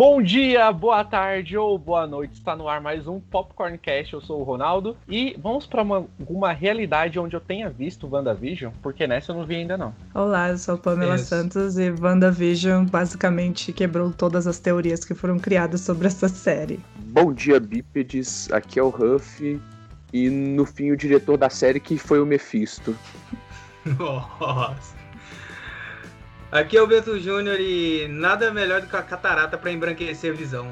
[0.00, 2.32] Bom dia, boa tarde ou boa noite.
[2.32, 4.14] Está no ar mais um Popcorn Cast.
[4.14, 8.72] Eu sou o Ronaldo e vamos para uma, uma realidade onde eu tenha visto WandaVision,
[8.82, 9.94] porque nessa eu não vi ainda não.
[10.14, 11.26] Olá, eu sou Pamela Isso.
[11.26, 16.80] Santos e WandaVision basicamente quebrou todas as teorias que foram criadas sobre essa série.
[16.96, 18.50] Bom dia, bípedes.
[18.52, 19.60] Aqui é o Huff
[20.14, 22.96] e no fim o diretor da série que foi o Mephisto.
[23.98, 24.99] Nossa.
[26.52, 30.36] Aqui é o Bento Júnior e nada melhor do que a catarata para embranquecer a
[30.36, 30.66] visão.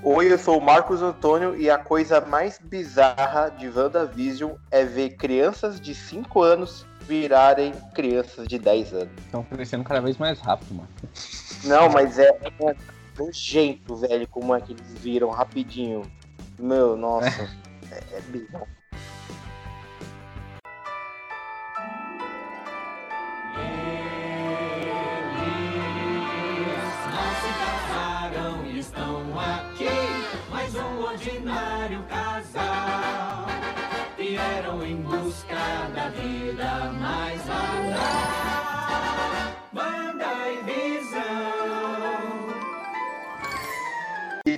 [0.00, 5.16] Oi, eu sou o Marcos Antônio e a coisa mais bizarra de WandaVision é ver
[5.16, 9.12] crianças de 5 anos virarem crianças de 10 anos.
[9.24, 10.88] Estão crescendo cada vez mais rápido, mano.
[11.64, 12.76] Não, mas é, é
[13.18, 16.02] nojento, velho, como é que eles viram rapidinho.
[16.56, 17.50] Meu, nossa.
[17.92, 18.68] é, é bizarro.
[31.18, 33.46] ordinário casal
[34.16, 35.56] vieram em busca
[35.94, 37.87] da vida mais banal.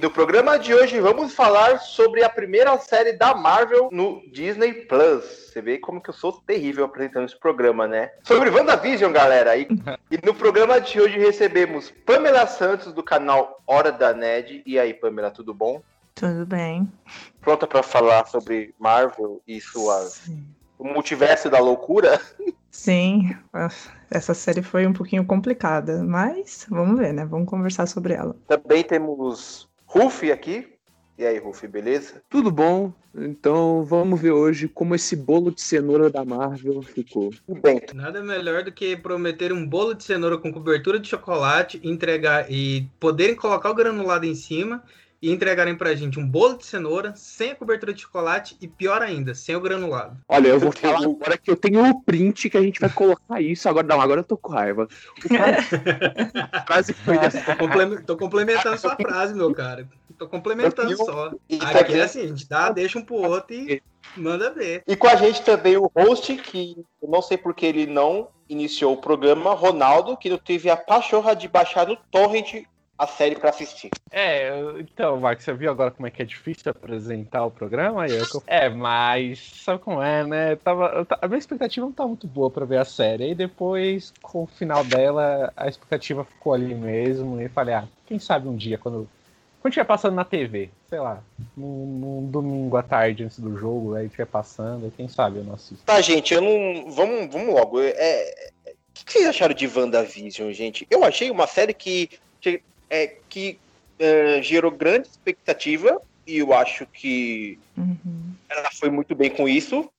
[0.01, 4.73] E no programa de hoje vamos falar sobre a primeira série da Marvel no Disney
[4.73, 5.51] Plus.
[5.53, 8.11] Você vê como que eu sou terrível apresentando esse programa, né?
[8.23, 9.59] Sobre WandaVision, galera.
[9.59, 9.69] E,
[10.11, 14.63] e no programa de hoje recebemos Pamela Santos do canal Hora da Ned.
[14.65, 15.83] E aí, Pamela, tudo bom?
[16.15, 16.91] Tudo bem.
[17.43, 20.09] Pronta para falar sobre Marvel e sua
[20.79, 22.19] o multiverso da loucura?
[22.71, 23.37] Sim,
[24.11, 27.27] essa série foi um pouquinho complicada, mas vamos ver, né?
[27.27, 28.35] Vamos conversar sobre ela.
[28.49, 30.69] Também temos Ruffy aqui.
[31.19, 32.23] E aí, Ruffy, beleza?
[32.31, 32.93] Tudo bom.
[33.13, 37.31] Então vamos ver hoje como esse bolo de cenoura da Marvel ficou.
[37.61, 37.83] Bem.
[37.93, 42.89] Nada melhor do que prometer um bolo de cenoura com cobertura de chocolate, entregar e
[43.01, 44.81] poderem colocar o granulado em cima
[45.23, 49.03] e entregarem pra gente um bolo de cenoura sem a cobertura de chocolate e pior
[49.03, 50.17] ainda, sem o granulado.
[50.29, 53.41] Olha, eu vou falar agora que eu tenho o print que a gente vai colocar
[53.41, 53.69] isso.
[53.69, 54.89] Agora não, agora eu tô com raiva.
[56.53, 57.43] a frase foi dessa.
[58.07, 59.87] Tô complementando sua frase, meu cara.
[60.19, 61.33] Tô complementando só.
[61.61, 63.83] Aqui é assim, a gente dá, deixa um pro outro e
[64.17, 64.83] manda ver.
[64.87, 68.95] E com a gente também o host, que eu não sei porque ele não iniciou
[68.95, 72.65] o programa, Ronaldo, que não teve a pachorra de baixar no torrent
[73.01, 73.91] a série para assistir.
[74.11, 78.05] É, então, Marcos, você viu agora como é que é difícil apresentar o programa?
[78.47, 80.57] É, mas sabe como é, né?
[80.57, 83.31] Tava, a minha expectativa não tá muito boa para ver a série.
[83.31, 87.41] E depois, com o final dela, a expectativa ficou ali mesmo.
[87.41, 89.09] E falei, ah, quem sabe um dia, quando,
[89.63, 91.23] quando estiver passando na TV, sei lá,
[91.57, 95.55] num, num domingo à tarde antes do jogo, aí estiver passando, quem sabe eu não
[95.55, 95.87] assisto.
[95.87, 96.91] Tá, gente, eu não.
[96.91, 97.81] Vamos, vamos logo.
[97.81, 100.87] É, o que vocês acharam de WandaVision, gente?
[100.91, 102.11] Eu achei uma série que
[102.91, 103.59] é, que
[103.99, 108.35] é, gerou grande expectativa e eu acho que uhum.
[108.49, 109.91] ela foi muito bem com isso.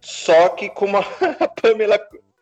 [0.00, 1.02] Só que, como a
[1.60, 1.98] Pamela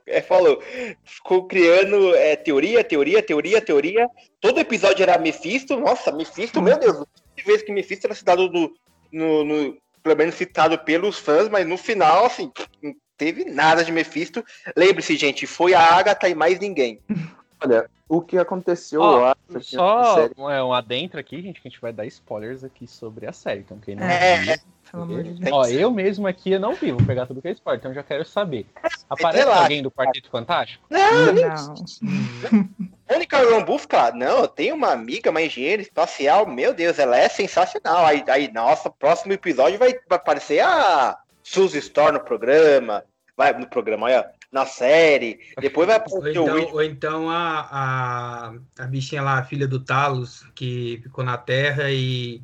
[0.07, 0.63] é, falou,
[1.05, 4.09] ficou criando é, teoria, teoria, teoria, teoria.
[4.41, 5.79] Todo episódio era Mephisto.
[5.79, 7.05] Nossa, Mephisto, meu Deus,
[7.37, 8.75] de vez que Mephisto era citado do,
[9.13, 12.51] no, no, pelo menos citado pelos fãs, mas no final, assim,
[12.83, 14.45] não teve nada de Mephisto.
[14.77, 17.01] Lembre-se, gente, foi a Agatha e mais ninguém.
[17.61, 19.37] Olha, o que aconteceu oh, lá.
[19.61, 23.33] Só é, um adentro aqui, gente, que a gente vai dar spoilers aqui sobre a
[23.33, 23.61] série.
[23.61, 24.55] Então, quem não é, viu,
[24.91, 25.53] pelo amor de Deus.
[25.53, 28.03] Ó, eu mesmo aqui eu não vi, vou pegar tudo que é spoiler, então já
[28.03, 28.67] quero saber.
[29.11, 30.85] Aparece alguém do Quarteto Fantástico?
[30.89, 32.69] Não, não.
[33.11, 33.79] Mônica Rambeau
[34.15, 38.07] não, eu tenho uma amiga, uma engenheira espacial, meu Deus, ela é sensacional.
[38.07, 43.05] Aí, aí nossa, próximo episódio vai, vai aparecer a Suzy Store no programa.
[43.37, 45.41] Vai no programa, olha na série.
[45.61, 49.69] Depois vai aparecer ou então, o Ou então a, a, a bichinha lá, a filha
[49.69, 52.43] do Talos, que ficou na Terra e,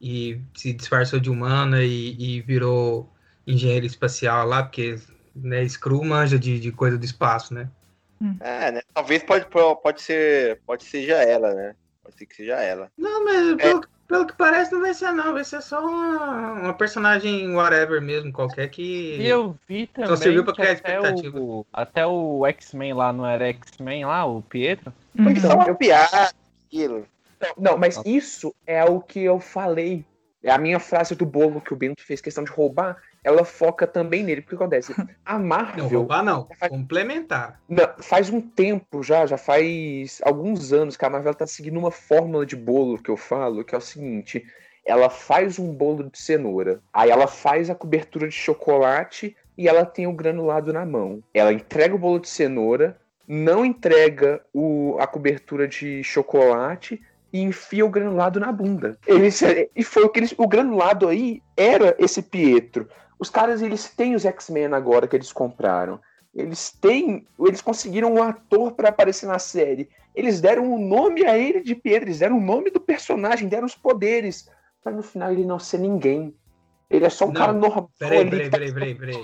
[0.00, 3.12] e se disfarçou de humana e, e virou
[3.46, 4.98] engenheiro espacial lá, porque
[5.34, 7.68] né, Screw manja de, de coisa do espaço, né?
[8.20, 8.36] Hum.
[8.40, 8.80] É, né?
[8.92, 11.76] Talvez pode, pode ser, pode seja ela, né?
[12.02, 12.90] Pode ser que seja ela.
[12.96, 13.56] Não, mas é.
[13.56, 15.32] pelo, pelo que parece, não vai ser, não.
[15.32, 19.16] Vai ser só uma, uma personagem whatever mesmo, qualquer que.
[19.16, 20.08] E eu vi também.
[20.08, 21.38] Só serviu pra criar expectativa.
[21.38, 24.92] O, até o X-Men lá não era X-Men lá, o Pietro?
[25.16, 26.30] Foi então, só uma piada,
[26.66, 27.06] aquilo.
[27.58, 30.04] Não, mas isso é o que eu falei.
[30.42, 33.86] É a minha frase do bolo que o Bento fez questão de roubar ela foca
[33.86, 34.42] também nele.
[34.42, 34.94] Porque acontece?
[35.24, 35.84] A Marvel.
[35.84, 37.60] Não, roubar não, faz, complementar.
[37.68, 41.90] Não, faz um tempo já, já faz alguns anos que a Marvel tá seguindo uma
[41.90, 44.46] fórmula de bolo que eu falo, que é o seguinte:
[44.84, 49.86] ela faz um bolo de cenoura, aí ela faz a cobertura de chocolate e ela
[49.86, 51.22] tem o granulado na mão.
[51.32, 57.00] Ela entrega o bolo de cenoura, não entrega o, a cobertura de chocolate
[57.32, 58.96] e enfia o granulado na bunda.
[59.06, 59.42] Eles,
[59.74, 60.34] e foi o que eles.
[60.36, 62.88] O granulado aí era esse Pietro.
[63.18, 66.00] Os caras, eles têm os X-Men agora que eles compraram.
[66.34, 67.26] Eles têm.
[67.38, 69.88] Eles conseguiram um ator para aparecer na série.
[70.14, 73.48] Eles deram o um nome a ele de Pietro, eles deram o nome do personagem,
[73.48, 74.48] deram os poderes.
[74.82, 76.34] Pra no final ele não ser ninguém.
[76.90, 77.90] Ele é só um Não, cara normal.
[77.98, 79.22] Peraí, ali peraí, peraí, peraí, peraí.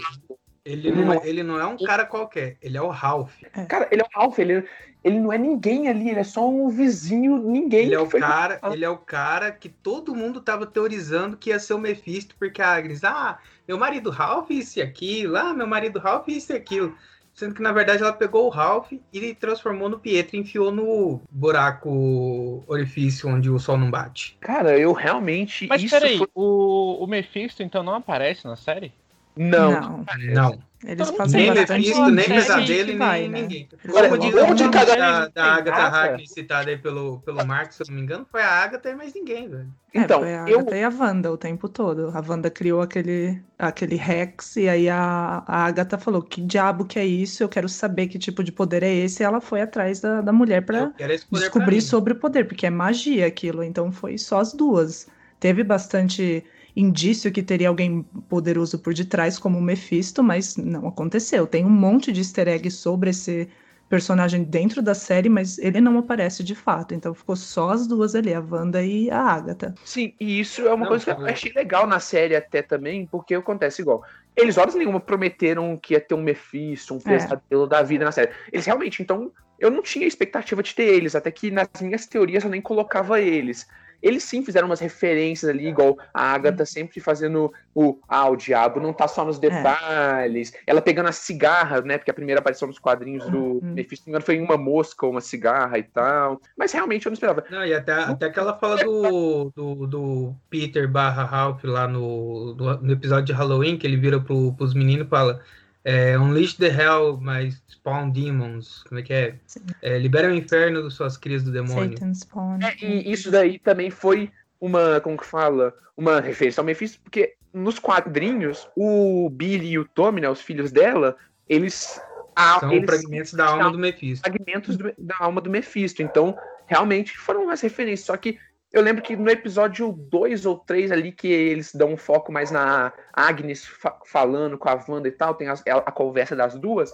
[0.65, 3.35] Ele não, é, ele não é um cara qualquer, ele é o Ralph.
[3.67, 4.65] Cara, ele é o Ralph, ele,
[5.03, 7.87] ele não é ninguém ali, ele é só um vizinho, ninguém.
[7.87, 11.59] Ele é o cara, ele é o cara que todo mundo tava teorizando que ia
[11.59, 15.67] ser o Mephisto, porque a Agnes, ah, meu marido Ralph isso e aquilo, ah, meu
[15.67, 16.95] marido Ralph isso e aquilo.
[17.33, 21.23] Sendo que na verdade ela pegou o Ralph e transformou no Pietro e enfiou no
[21.31, 24.37] buraco orifício onde o sol não bate.
[24.41, 25.67] Cara, eu realmente.
[25.69, 28.93] Mas isso peraí, foi- o, o Mephisto então não aparece na série?
[29.37, 29.71] Não.
[29.71, 30.05] Não,
[30.35, 33.41] Não, eles Então, fazem nem Mephisto, nem pesadelo, nem vai, né?
[33.43, 33.69] ninguém.
[33.89, 35.83] Agora, Como diz o de cada- da, da Agatha.
[35.83, 38.95] Harkness citada aí pelo, pelo Marx, se eu não me engano, foi a Agatha e
[38.95, 39.69] mais ninguém, velho.
[39.95, 40.61] Então, é, foi a eu.
[40.61, 42.11] Agatha e a Wanda o tempo todo.
[42.15, 46.99] A Wanda criou aquele, aquele Rex e aí a, a Agatha falou: que diabo que
[46.99, 47.43] é isso?
[47.43, 49.23] Eu quero saber que tipo de poder é esse.
[49.23, 51.81] E ela foi atrás da, da mulher pra pra descobrir mim.
[51.81, 53.63] sobre o poder, porque é magia aquilo.
[53.63, 55.07] Então foi só as duas.
[55.39, 56.45] Teve bastante
[56.77, 61.47] indício que teria alguém poderoso por detrás, como o Mephisto, mas não aconteceu.
[61.47, 63.49] Tem um monte de easter egg sobre esse
[63.89, 66.95] personagem dentro da série, mas ele não aparece de fato.
[66.95, 69.75] Então ficou só as duas ali, a Wanda e a Agatha.
[69.85, 72.63] Sim, e isso é uma Não, coisa que eu foi- achei legal na série até
[72.63, 74.05] também, porque acontece igual.
[74.37, 77.01] Eles, horas nenhuma, prometeram que ia ter um Mephisto, um É.
[77.01, 78.31] pesadelo da vida na série.
[78.53, 82.45] Eles realmente, então, eu não tinha expectativa de ter eles, até que nas minhas teorias
[82.45, 83.67] eu nem colocava eles.
[84.03, 87.99] Eles sim fizeram umas referências ali, igual a Agatha sempre fazendo o.
[88.09, 90.53] Ah, o diabo não tá só nos detalhes.
[90.67, 91.99] Ela pegando a cigarra, né?
[91.99, 93.75] Porque a primeira aparição nos quadrinhos do Uhum.
[93.75, 96.41] Mephisto, se não me engano, foi em uma mosca ou uma cigarra e tal.
[96.57, 97.45] Mas realmente eu não esperava.
[97.51, 102.55] Não, e até, até que ela fala do, do, do Peter barra Ralph lá no,
[102.55, 105.41] no, no episódio de Halloween, que ele vira pro, pros meninos e fala
[105.85, 108.83] é, Unleash the Hell, mas Spawn Demons.
[108.85, 109.35] Como é que é?
[109.83, 111.93] É libera o inferno das suas crias do demônio.
[111.99, 112.59] Satan Spawn.
[112.63, 114.31] É, e isso daí também foi
[114.61, 115.75] uma, como que fala?
[115.97, 120.71] Uma referência ao Mephisto, porque nos quadrinhos, o Billy e o Tommy, né, os filhos
[120.71, 121.17] dela,
[121.49, 122.01] eles.
[122.37, 124.23] a- São eles fragmentos da alma do Mephisto.
[124.29, 126.01] fragmentos do- da alma do Mephisto.
[126.03, 128.07] Então, realmente foram umas referências.
[128.07, 128.39] Só que
[128.73, 132.51] eu lembro que no episódio 2 ou 3 ali, que eles dão um foco mais
[132.51, 136.93] na Agnes fa- falando com a Wanda e tal, tem a, a conversa das duas,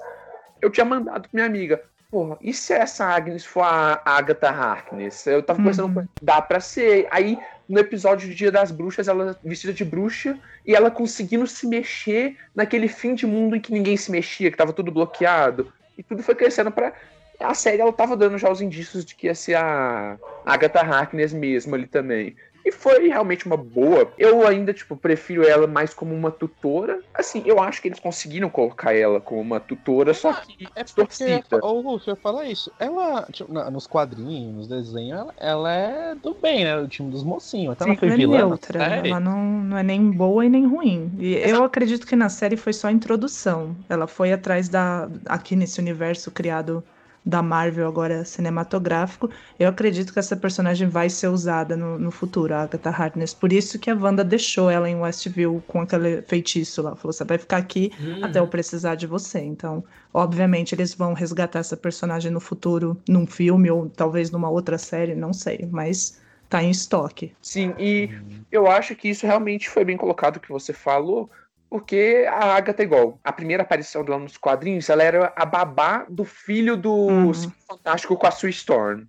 [0.63, 1.83] eu tinha mandado pra minha amiga.
[2.11, 5.27] Porra, e se essa Agnes for a Agatha Harkness?
[5.27, 6.07] Eu tava conversando Uhum.
[6.07, 6.09] com.
[6.23, 7.09] Dá pra ser.
[7.11, 7.37] Aí,
[7.69, 12.37] no episódio do Dia das Bruxas, ela vestida de bruxa e ela conseguindo se mexer
[12.55, 15.73] naquele fim de mundo em que ninguém se mexia, que tava tudo bloqueado.
[15.99, 16.93] E tudo foi crescendo pra.
[17.41, 21.33] A série ela tava dando já os indícios de que ia ser a Agatha Harkness
[21.33, 22.35] mesmo ali também.
[22.67, 24.13] E foi realmente uma boa.
[24.19, 26.99] Eu ainda, tipo, prefiro ela mais como uma tutora.
[27.15, 31.45] Assim, eu acho que eles conseguiram colocar ela como uma tutora, só que É distorcida.
[31.63, 32.73] ô Lúcio, eu falo isso.
[32.81, 36.77] Ela, tipo, na- nos quadrinhos, nos desenhos, ela, ela é do bem, né?
[36.81, 37.77] Do time dos mocinhos.
[37.81, 39.09] Ela Sim, foi Ela é vilã neutra, série.
[39.11, 41.13] ela não, não é nem boa e nem ruim.
[41.21, 43.77] E eu acredito que na série foi só a introdução.
[43.89, 45.09] Ela foi atrás da.
[45.27, 46.83] Aqui nesse universo criado
[47.27, 49.29] da Marvel, agora cinematográfico.
[49.59, 53.35] Eu acredito que essa personagem vai ser usada no, no futuro, a Agatha Harkness.
[53.35, 56.95] Por isso que a Wanda deixou ela em Westview com aquele feitiço lá.
[56.95, 59.41] Falou: você vai ficar aqui Hum, até eu precisar de você.
[59.41, 64.79] Então, obviamente, eles vão resgatar essa personagem no futuro, num filme ou talvez numa outra
[64.79, 65.67] série, não sei.
[65.71, 67.37] Mas tá em estoque.
[67.41, 68.11] Sim, e
[68.51, 71.31] eu acho que isso realmente foi bem colocado que você falou,
[71.69, 73.19] porque a Agatha é igual.
[73.23, 77.33] A primeira aparição dela nos quadrinhos, ela era a babá do filho do Uhum.
[77.69, 79.05] Fantástico com a Sue Storm.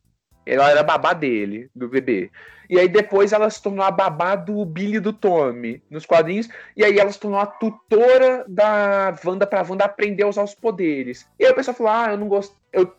[0.46, 2.32] Ela era a babá dele, do bebê.
[2.70, 6.50] E aí depois ela se tornou a babá do Billy do Tommy nos quadrinhos.
[6.76, 10.56] E aí ela se tornou a tutora da Wanda pra Wanda aprender a usar os
[10.56, 11.28] poderes.
[11.40, 12.56] E aí o pessoal falou: Ah, eu não gosto.
[12.72, 12.94] Eu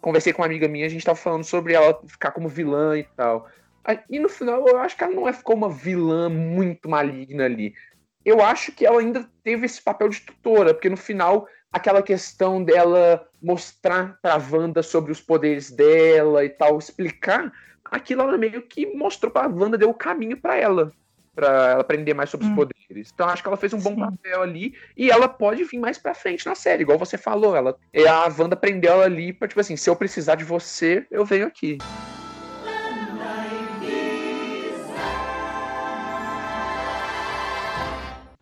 [0.00, 3.04] conversei com uma amiga minha, a gente tava falando sobre ela ficar como vilã e
[3.16, 3.48] tal.
[4.10, 7.74] E no final, eu acho que ela não é, ficou uma vilã muito maligna ali.
[8.26, 12.60] Eu acho que ela ainda teve esse papel de tutora, porque no final, aquela questão
[12.62, 17.52] dela mostrar pra Wanda sobre os poderes dela e tal, explicar,
[17.84, 20.90] aquilo ela meio que mostrou pra Wanda, deu o caminho pra ela,
[21.36, 22.50] pra ela aprender mais sobre Hum.
[22.50, 23.12] os poderes.
[23.14, 24.00] Então acho que ela fez um bom Sim.
[24.00, 27.76] papel ali, e ela pode vir mais pra frente na série, igual você falou, ela,
[28.08, 31.46] a Wanda prendeu ela ali pra, tipo assim, se eu precisar de você, eu venho
[31.46, 31.78] aqui.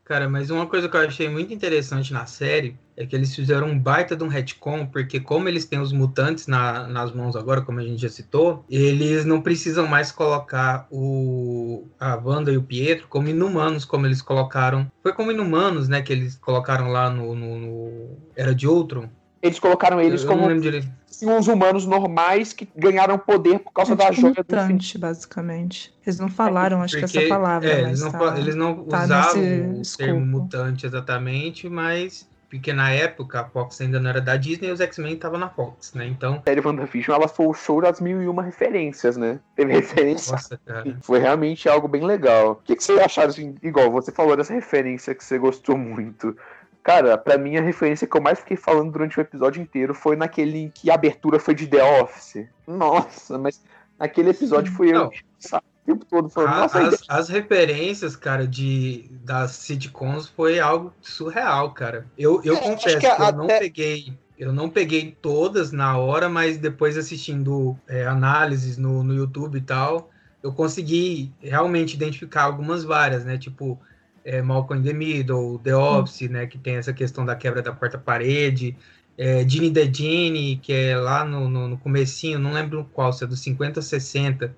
[0.05, 3.69] Cara, mas uma coisa que eu achei muito interessante na série é que eles fizeram
[3.69, 7.63] um baita de um retcon, porque como eles têm os mutantes na- nas mãos agora,
[7.63, 12.63] como a gente já citou, eles não precisam mais colocar o a Wanda e o
[12.63, 14.87] Pietro como inumanos, como eles colocaram.
[15.03, 19.09] Foi como inumanos, né, que eles colocaram lá no, no- no Era de Ultron.
[19.45, 24.07] Eles colocaram eles como assim, uns humanos normais que ganharam poder por causa É da
[24.07, 24.63] tipo joia do infinito.
[24.63, 25.95] mutante, basicamente.
[26.05, 28.39] Eles não falaram, acho que Porque, essa palavra, é, eles não, tá...
[28.39, 30.21] eles não tá usavam o termo escopo.
[30.21, 34.81] mutante exatamente, mas porque na época a Fox ainda não era da Disney e os
[34.81, 36.07] X-Men estavam na Fox, né?
[36.07, 39.41] Então, A série WandaVision, ela foi o show das mil e uma referências, né?
[39.57, 40.97] Teve referência nossa, cara.
[41.03, 42.53] Foi realmente algo bem legal.
[42.53, 46.37] O que, que você acharam, assim, igual você falou dessa referência que você gostou muito?
[46.85, 50.15] Cara, pra mim a referência que eu mais fiquei falando durante o episódio inteiro foi
[50.17, 52.47] naquele em que a abertura foi de The Office.
[52.69, 53.61] Nossa, mas
[53.99, 55.11] naquele episódio foi eu Não.
[55.39, 60.61] sabe, o tempo todo falando, A- nossa, as, as referências, cara, de das sitcoms foi
[60.61, 62.07] algo surreal, cara.
[62.19, 64.13] Eu, eu É, confesso que eu não até- peguei.
[64.37, 69.61] Eu não peguei todas na hora, mas depois assistindo é, análises no, no YouTube e
[69.61, 70.11] tal,
[70.43, 73.39] eu consegui realmente identificar algumas várias, né?
[73.39, 73.81] Tipo,
[74.25, 76.47] é, Malcolm in the Middle, The Office, né?
[76.47, 78.77] Que tem essa questão da quebra da quarta parede.
[79.17, 83.23] É, Ginny the Ginny, que é lá no, no, no comecinho, não lembro qual, se
[83.23, 84.55] é dos 50 ou 60,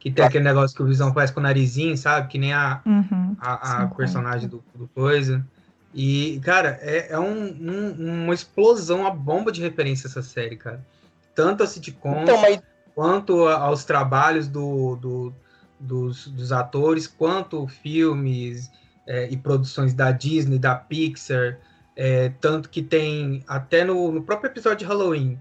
[0.00, 2.28] que tem aquele negócio que o Visão faz com o narizinho, sabe?
[2.28, 3.36] Que nem a, Uhum.
[3.38, 3.94] a, a 50.
[3.94, 5.46] personagem do, do coisa.
[5.94, 10.84] E, cara, é, é um- um- uma explosão, uma bomba de referência essa série, cara.
[11.34, 12.60] Tanto a sitcom, Então, mas
[12.94, 15.34] quanto a- aos trabalhos do, do-
[15.78, 18.70] dos, dos atores, quanto filmes
[19.10, 21.58] é, e produções da Disney, da Pixar,
[21.96, 25.36] é, tanto que tem até no, no próprio episódio de Halloween,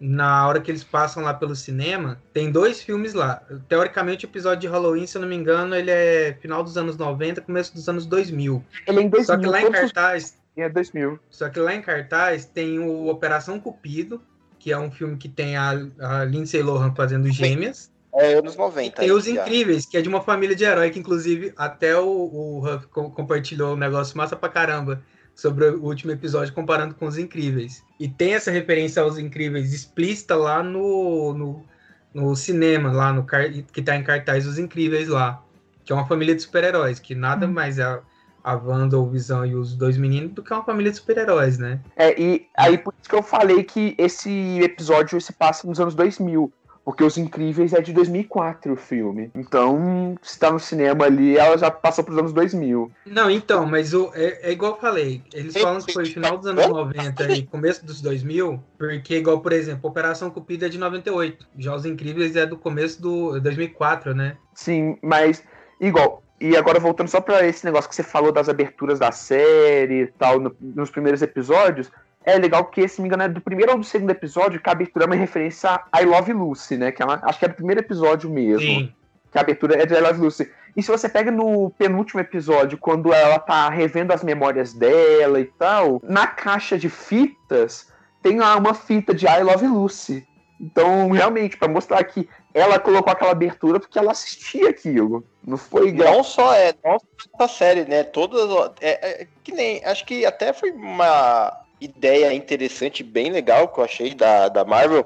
[0.00, 3.40] na hora que eles passam lá pelo cinema, tem dois filmes lá.
[3.68, 6.96] Teoricamente, o episódio de Halloween, se eu não me engano, ele é final dos anos
[6.96, 8.64] 90, começo dos anos 2000.
[8.88, 11.20] ele é em 2000, Só que lá em cartaz, é 2000.
[11.30, 14.20] só que lá em cartaz tem o Operação Cupido,
[14.58, 17.91] que é um filme que tem a, a Lindsay Lohan fazendo gêmeas.
[18.14, 19.00] É anos E 90.
[19.00, 19.30] tem Os já.
[19.32, 23.10] Incríveis, que é de uma família de herói, que inclusive até o, o Huff co-
[23.10, 25.02] compartilhou um negócio massa pra caramba
[25.34, 27.82] sobre o último episódio comparando com Os Incríveis.
[27.98, 31.64] E tem essa referência aos Incríveis explícita lá no, no,
[32.12, 33.24] no cinema, lá no
[33.72, 35.42] que tá em cartaz Os Incríveis lá.
[35.84, 37.52] Que é uma família de super-heróis, que nada Hum.
[37.52, 38.00] mais é a,
[38.44, 41.80] a Wanda, o Visão e os dois meninos do que uma família de super-heróis, né?
[41.96, 45.94] É, e aí por isso que eu falei que esse episódio se passa nos anos
[45.94, 46.52] 2000.
[46.84, 49.30] Porque Os Incríveis é de 2004 o filme.
[49.36, 52.90] Então, se tá no cinema ali, ela já passou pros anos 2000.
[53.06, 55.22] Não, então, mas o, é, é igual eu falei.
[55.32, 59.52] Eles falam que foi final dos anos 90 e começo dos 2000, porque, igual, por
[59.52, 61.46] exemplo, Operação Cupido é de 98.
[61.56, 64.36] Já Os Incríveis é do começo do 2004, né?
[64.54, 65.42] Sim, mas
[65.80, 66.20] igual.
[66.40, 70.06] E agora voltando só pra esse negócio que você falou das aberturas da série e
[70.08, 71.92] tal, no- nos primeiros episódios,
[72.24, 74.68] é legal porque, se não me engano, é do primeiro ou do segundo episódio que
[74.68, 76.92] a abertura é uma referência a I Love Lucy, né?
[76.92, 78.60] Que ela, acho que é do primeiro episódio mesmo.
[78.60, 78.92] Sim.
[79.30, 80.50] Que a abertura é de I Love Lucy.
[80.76, 85.44] E se você pega no penúltimo episódio, quando ela tá revendo as memórias dela e
[85.44, 90.26] tal, na caixa de fitas tem lá uma fita de I Love Lucy.
[90.60, 95.24] Então, realmente, pra mostrar que ela colocou aquela abertura porque ela assistia aquilo.
[95.44, 96.18] Não foi igual.
[96.18, 98.04] Não só é, não só a série, né?
[98.04, 98.72] Todas.
[98.80, 99.84] É, é que nem.
[99.84, 105.04] Acho que até foi uma ideia interessante, bem legal que eu achei da, da Marvel,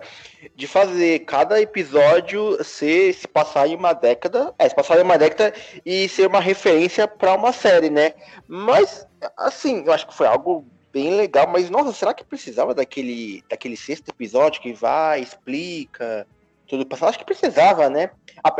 [0.54, 4.54] de fazer cada episódio ser, se passar em uma década.
[4.58, 5.54] É, se passar em uma década
[5.84, 8.12] e ser uma referência para uma série, né?
[8.46, 9.06] Mas,
[9.36, 13.76] assim, eu acho que foi algo bem legal, mas nossa, será que precisava daquele, daquele
[13.76, 16.26] sexto episódio que vai, explica
[16.66, 17.10] tudo passado?
[17.10, 18.10] Acho que precisava, né?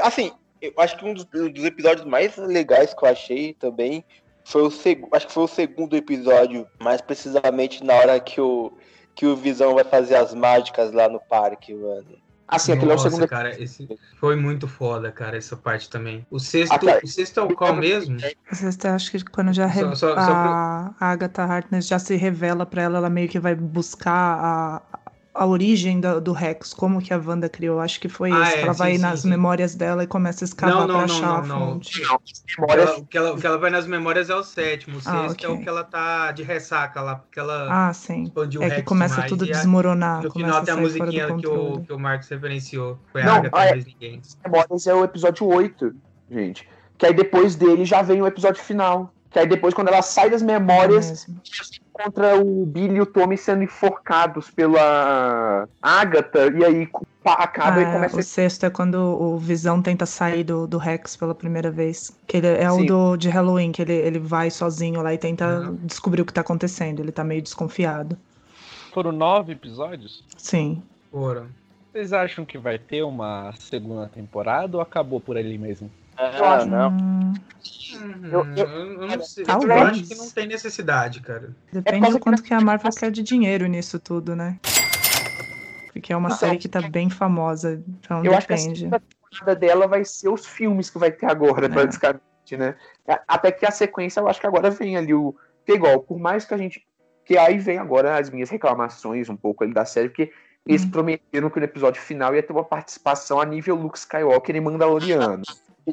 [0.02, 4.04] Assim, eu acho que um dos, dos episódios mais legais que eu achei também
[4.47, 5.09] foi o segundo.
[5.15, 8.73] Acho que foi o segundo episódio, mais precisamente na hora que o,
[9.15, 12.17] que o Visão vai fazer as mágicas lá no parque, mano.
[12.49, 13.88] Assim, aquele é o Nossa, segundo cara, esse
[14.21, 16.25] foi muito foda, cara, essa parte também.
[16.31, 17.00] O sexto, Ah, tá.
[17.03, 18.19] o sexto é o qual mesmo?
[18.49, 22.65] Vocês acho que quando já re- Só- só- só a Agatha Harkness já se revela
[22.65, 24.83] pra ela, ela meio que vai buscar a,
[25.37, 27.78] a origem do, do Rex, como que a Wanda criou.
[27.81, 28.57] Acho que foi Ah, isso.
[28.57, 29.28] é, ela sim, vai sim, nas sim.
[29.28, 31.66] memórias dela e começa a escavar Não, não, pra não, achar a não, não.
[31.75, 32.02] fonte.
[32.02, 34.31] Não, as O que, memórias ela, o que ela- o que ela vai nas memórias
[34.31, 34.99] é o sétimo.
[34.99, 38.23] O sexto Ah, é o que ela tá de ressaca lá, porque ela Ah, sim.
[38.25, 40.23] expandiu o É que Rex começa demais tudo a a- desmoronar.
[40.23, 42.99] No final tem a musiquinha que o, que o Marcos referenciou.
[43.12, 43.71] Foi Não, a Agatha, ah, é.
[43.73, 44.23] mais ninguém.
[44.45, 45.95] memórias é o episódio 8,
[46.31, 46.69] gente.
[46.99, 49.12] Que aí depois dele já vem o episódio final.
[49.28, 51.40] Que aí depois, quando ela sai das É memórias, mesmo.
[51.97, 56.88] Contra o Billy e o Tommy sendo enforcados pela Agatha, e aí
[57.25, 61.17] acaba e Ah, começa o sexto é quando o Visão tenta sair do, do Rex
[61.17, 62.17] pela primeira vez.
[62.26, 62.87] Que ele é o Sim.
[62.87, 65.79] do de Halloween, que ele, ele vai sozinho lá e tenta Uhum.
[65.83, 67.00] descobrir o que tá acontecendo.
[67.00, 68.17] Ele tá meio desconfiado.
[68.93, 70.23] Foram nove episódios?
[70.37, 70.83] Sim.
[71.11, 71.47] Foram.
[71.93, 75.91] Vocês acham que vai ter uma segunda temporada ou acabou por ali mesmo?
[76.18, 76.90] Ah, não.
[76.90, 77.35] Hum,
[78.30, 79.44] Eu- Eu, eu não sei.
[79.49, 81.54] Eu acho que não tem necessidade, cara.
[81.73, 84.58] depende causa do quanto que a Marvel quer de dinheiro nisso tudo, né?
[85.92, 88.78] Porque é uma Então, série que tá bem famosa, então Eu acho que a depende.
[88.80, 91.68] segunda temporada dela vai ser os filmes que vai ter agora, É.
[91.68, 92.75] basicamente, né?
[93.08, 95.35] A- Até que a sequência, eu acho que agora vem ali o.
[95.64, 96.87] Que igual, por mais que a gente.
[97.25, 100.30] Que aí vem agora as minhas reclamações um pouco ali da série, porque
[100.66, 100.90] eles Hum.
[100.90, 105.42] prometeram que no episódio final ia ter uma participação a nível Luke Skywalker e Mandaloriano.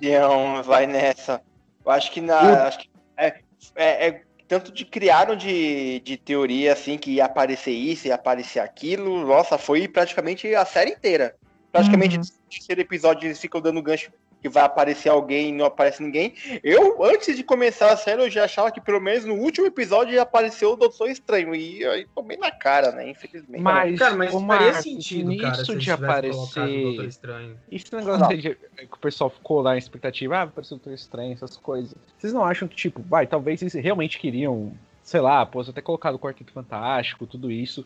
[0.01, 1.41] Não, vai nessa.
[1.85, 2.41] Eu acho que na.
[2.43, 3.27] Eu- acho que é,
[3.75, 8.59] é- é tanto de criaram de, de teoria assim que ia aparecer isso, ia aparecer
[8.59, 9.25] aquilo.
[9.25, 11.35] Nossa, foi praticamente a série inteira.
[11.71, 12.21] Praticamente Uhum.
[12.23, 14.11] no terceiro episódio eles ficam dando gancho
[14.43, 16.33] que vai aparecer alguém e não aparece ninguém.
[16.61, 20.13] Eu, antes de começar a série, eu já achava que pelo menos no último episódio
[20.13, 21.55] ia aparecer o Doutor Estranho.
[21.55, 23.09] E aí tomei na cara, né?
[23.09, 23.61] Infelizmente.
[23.61, 27.05] Mas, cara, mas ô, faria Marcos, sentido, cara, se nisso eles de aparecer.
[27.05, 27.57] Estranho.
[27.71, 30.77] Esse negócio aí de, que o pessoal ficou lá em expectativa, ah, vai aparecer o
[30.77, 31.95] Doutor Estranho, essas coisas.
[32.17, 36.15] Vocês não acham que, tipo, vai, talvez eles realmente queriam, sei lá, pô, até colocado
[36.15, 37.85] o Quarteto Fantástico, tudo isso,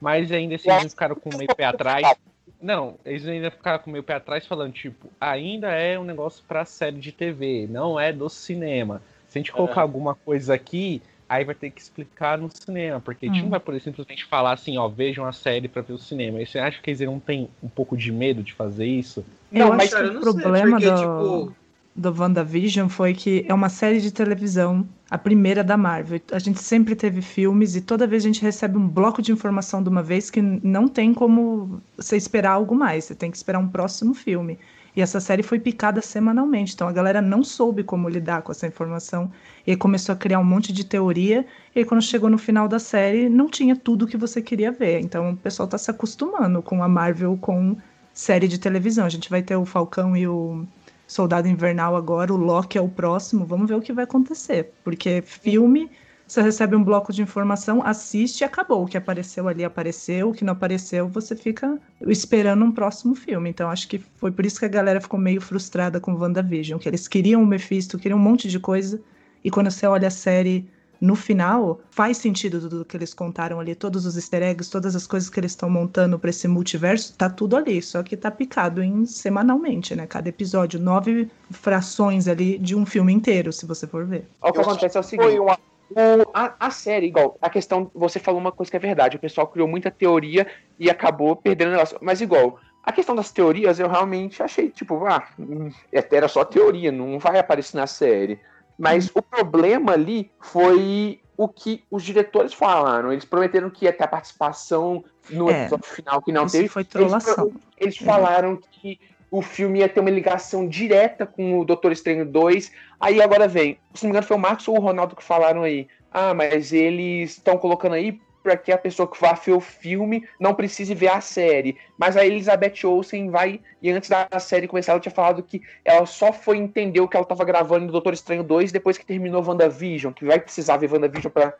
[0.00, 2.16] mas ainda assim eles ficaram com meio pé atrás.
[2.60, 6.64] Não, eles ainda ficaram com meio pé atrás falando, tipo, ainda é um negócio pra
[6.64, 9.00] série de TV, não é do cinema.
[9.28, 9.82] Se a gente colocar Aham.
[9.82, 13.44] alguma coisa aqui, aí vai ter que explicar no cinema, porque a gente Hum.
[13.44, 16.42] não vai poder simplesmente falar assim, ó, vejam a série pra ver o cinema.
[16.42, 19.24] E você acha que eles não têm um pouco de medo de fazer isso?
[19.52, 21.56] Eu Não, acho mas, eu o não sei, problema porque, do, tipo,
[21.94, 26.20] do WandaVision foi que é uma série de televisão, a primeira da Marvel.
[26.32, 29.82] A gente sempre teve filmes e toda vez a gente recebe um bloco de informação
[29.82, 33.04] de uma vez que não tem como você esperar algo mais.
[33.04, 34.58] Você tem que esperar um próximo filme.
[34.94, 38.66] E essa série foi picada semanalmente, então a galera não soube como lidar com essa
[38.66, 39.30] informação
[39.64, 41.46] e começou a criar um monte de teoria.
[41.74, 45.00] E quando chegou no final da série, não tinha tudo que você queria ver.
[45.00, 47.76] Então o pessoal tá se acostumando com a Marvel com
[48.12, 49.06] série de televisão.
[49.06, 50.66] A gente vai ter o Falcão e o
[51.10, 53.44] Soldado Invernal agora, o Loki é o próximo.
[53.44, 54.72] Vamos ver o que vai acontecer.
[54.84, 55.90] Porque filme,
[56.24, 58.84] você recebe um bloco de informação, assiste e acabou.
[58.84, 63.50] O que apareceu ali apareceu, o que não apareceu, você fica esperando um próximo filme.
[63.50, 66.88] Então acho que foi por isso que a galera ficou meio frustrada com WandaVision, que
[66.88, 69.02] eles queriam o Mephisto, queriam um monte de coisa,
[69.42, 70.70] e quando você olha a série
[71.00, 75.06] no final, faz sentido tudo que eles contaram ali, todos os easter eggs, todas as
[75.06, 78.82] coisas que eles estão montando para esse multiverso, tá tudo ali, só que tá picado
[78.82, 80.06] em semanalmente, né?
[80.06, 84.26] Cada episódio, nove frações ali de um filme inteiro, se você for ver.
[84.42, 85.38] O que acontece é o Foi seguinte.
[85.38, 85.54] uma.
[85.54, 89.20] o- a, a série, igual, a questão, você falou uma coisa que é verdade, o
[89.20, 90.46] pessoal criou muita teoria
[90.78, 91.98] e acabou perdendo o negócio.
[92.00, 96.92] Mas igual, a questão das teorias eu realmente achei, tipo, ah, hum, era só teoria,
[96.92, 98.38] não vai aparecer na série.
[98.80, 103.12] Mas o problema ali foi o que os diretores falaram.
[103.12, 106.68] Eles prometeram que ia ter a participação no É, episódio final, que não Isso teve.
[106.68, 107.52] foi Eles, trollação.
[107.78, 108.98] eles falaram que
[109.30, 112.72] o filme ia ter uma ligação direta com o Doutor Estranho 2.
[112.98, 115.62] Aí agora vem, se não me engano, foi o Marcos ou o Ronaldo que falaram
[115.62, 115.86] aí.
[116.12, 120.26] Ah, mas eles estão colocando aí para que a pessoa que vá ver o filme
[120.38, 121.76] não precise ver a série.
[121.98, 126.06] Mas a Elizabeth Olsen vai, e antes da série começar, ela tinha falado que ela
[126.06, 129.44] só foi entender o que ela estava gravando no Doutor Estranho 2 depois que terminou
[129.44, 131.54] WandaVision, que vai precisar ver WandaVision para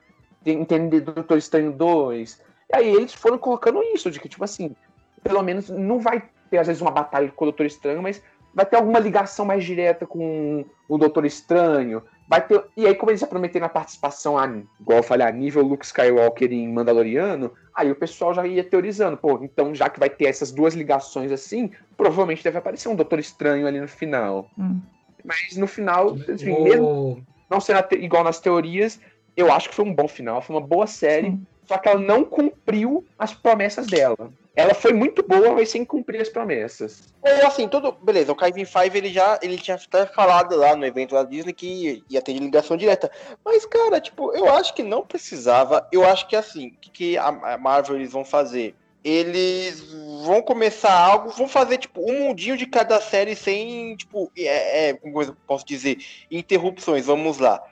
[0.45, 2.43] entender Doutor Estranho 2.
[2.73, 4.75] E aí eles foram colocando isso, de que, tipo assim,
[5.23, 8.23] pelo menos não vai ter, às vezes, uma batalha com o Doutor Estranho, mas
[8.55, 12.03] vai ter alguma ligação mais direta com o Doutor Estranho.
[12.29, 12.65] Vai ter.
[12.77, 14.47] E aí, como eles já prometeram a participação, a,
[14.81, 19.17] igual eu falei, a nível Luke Skywalker em Mandaloriano, aí o pessoal já ia teorizando,
[19.17, 23.19] pô, então já que vai ter essas duas ligações assim, provavelmente deve aparecer um Doutor
[23.19, 24.49] Estranho ali no final.
[24.57, 24.81] Hum.
[25.25, 29.01] Mas no final, assim, mesmo O- não sendo igual nas teorias,
[29.37, 31.47] eu acho que foi um bom final, foi uma boa série, Sim.
[31.71, 34.33] Só que ela não cumpriu as promessas dela.
[34.57, 37.15] Ela foi muito boa, mas sem cumprir as promessas.
[37.23, 37.93] É assim, tudo.
[37.93, 41.53] Beleza, o Kevin Five ele já ele tinha até falado lá no evento da Disney
[41.53, 43.09] que ia ter ligação direta.
[43.45, 45.87] Mas, cara, tipo, eu acho que não precisava.
[45.93, 48.75] Eu acho que assim, que, que a a Marvel eles vão fazer?
[49.05, 49.81] Eles
[50.25, 54.95] vão começar algo, vão fazer, tipo, um mundinho de cada série sem, tipo, é, é
[54.95, 55.99] como eu posso dizer,
[56.31, 57.07] interrupções.
[57.07, 57.63] Vamos lá.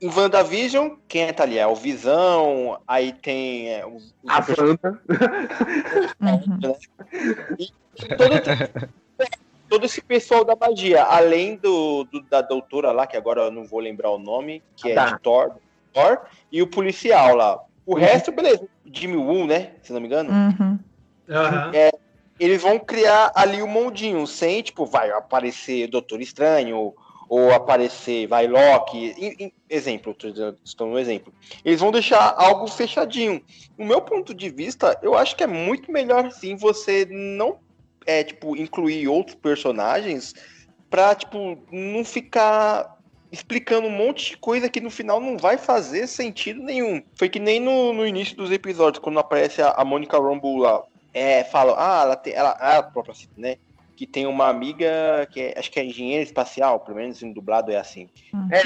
[0.00, 1.58] Em WandaVision, quem tá ali?
[1.58, 5.00] É o Visão, aí tem é, os, os A Wanda,
[6.20, 6.58] Uhum.
[8.16, 8.34] todo,
[9.68, 13.64] todo esse pessoal da magia, além do, do- da doutora lá, que agora eu não
[13.64, 15.06] vou lembrar o nome, que é Tá.
[15.06, 15.56] de Thor,
[15.92, 16.20] Thor,
[16.50, 17.58] e o policial lá.
[17.86, 18.68] O resto, beleza.
[18.84, 19.76] Jimmy Woo, né?
[19.82, 20.30] Se não me engano.
[20.30, 20.78] Uhum.
[21.30, 21.72] Aham.
[22.38, 26.94] eles vão criar ali o um mundinho, sem, tipo, vai aparecer Doutor Estranho,
[27.28, 30.16] ou aparecer, vai Loki, em, em, exemplo,
[30.64, 31.32] estou no exemplo.
[31.64, 33.42] Eles vão deixar algo fechadinho.
[33.76, 37.58] No meu ponto de vista, eu acho que é muito melhor assim você não
[38.06, 40.34] é tipo incluir outros personagens
[40.88, 42.96] para tipo não ficar
[43.30, 47.02] explicando um monte de coisa que no final não vai fazer sentido nenhum.
[47.14, 50.82] Foi que nem no, no início dos episódios, quando aparece a, a Mônica Rambeau lá,
[51.12, 53.56] é, fala, ah, ela tem, ela, ela própria, né?
[53.98, 57.72] Que tem uma amiga que é, acho que é engenheira espacial, pelo menos em dublado
[57.72, 58.08] é assim.
[58.48, 58.62] É,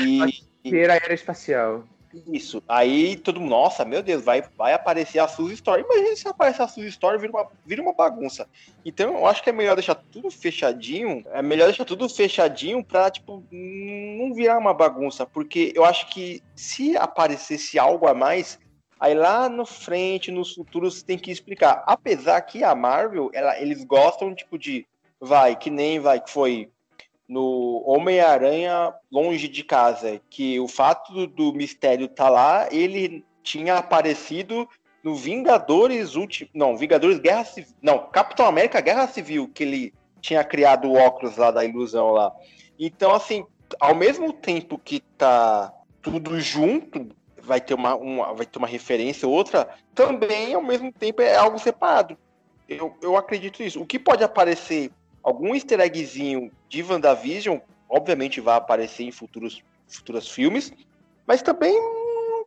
[0.63, 1.85] engenheira aeroespacial.
[2.27, 2.63] Isso.
[2.69, 5.85] Aí todo mundo, nossa, meu Deus, vai, vai aparecer a Suzy Story.
[5.85, 8.47] Imagina se aparece a Suzy Story vira uma, vira uma bagunça.
[8.85, 11.25] Então eu acho que é melhor deixar tudo fechadinho.
[11.33, 15.25] É melhor deixar tudo fechadinho pra, tipo, não virar uma bagunça.
[15.25, 18.59] Porque eu acho que se aparecesse algo a mais,
[19.01, 21.83] aí lá no frente, nos futuros, tem que explicar.
[21.87, 24.87] Apesar que a Marvel, ela, eles gostam, tipo, de.
[25.25, 26.69] Vai, que nem vai, que foi
[27.29, 34.69] no Homem-Aranha Longe de Casa, que o fato do, mistério tá lá, ele tinha aparecido
[35.01, 36.51] no Vingadores Último.
[36.53, 37.73] Não, Vingadores Guerra Civil.
[37.81, 42.33] Não, Capitão América Guerra Civil, que ele tinha criado o óculos lá da ilusão lá.
[42.77, 43.47] Então, assim,
[43.79, 47.09] ao mesmo tempo que tá tudo junto,
[47.41, 51.61] vai ter uma, uma, vai ter uma referência outra, também ao mesmo tempo é algo
[51.61, 52.19] separado.
[52.69, 53.81] Eu, eu acredito nisso.
[53.81, 54.91] O que pode aparecer
[55.23, 57.59] algum easter eggzinho de WandaVision,
[57.89, 60.73] obviamente vai aparecer em futuros, futuros filmes,
[61.27, 61.75] mas também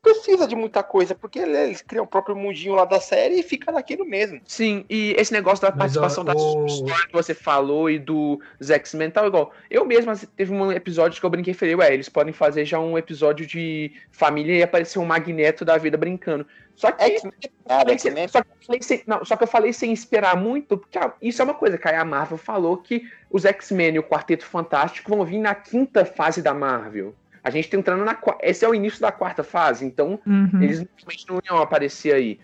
[0.06, 3.72] precisa de muita coisa, porque eles criam o próprio mundinho lá da série e fica
[3.72, 4.40] naquilo mesmo.
[4.46, 6.66] Sim, e esse negócio da mas, participação da o...
[6.66, 9.52] história que você falou e do X-Men tal, igual.
[9.70, 12.66] Eu mesmo assim, teve um episódio que eu brinquei e falei, ué, eles podem fazer
[12.66, 16.46] já um episódio de família e aparecer um magneto da vida brincando.
[16.76, 20.78] Só que, é, é, só, que sem, não, só que eu falei sem esperar muito,
[20.78, 24.04] porque ah, isso é uma coisa que a Marvel falou que os X-Men e o
[24.04, 27.16] Quarteto Fantástico vão vir na quinta fase da Marvel.
[27.46, 30.64] A gente tá entrando na esse é o início da quarta fase, então uhum.
[30.64, 32.40] eles simplesmente não iam aparecer aí.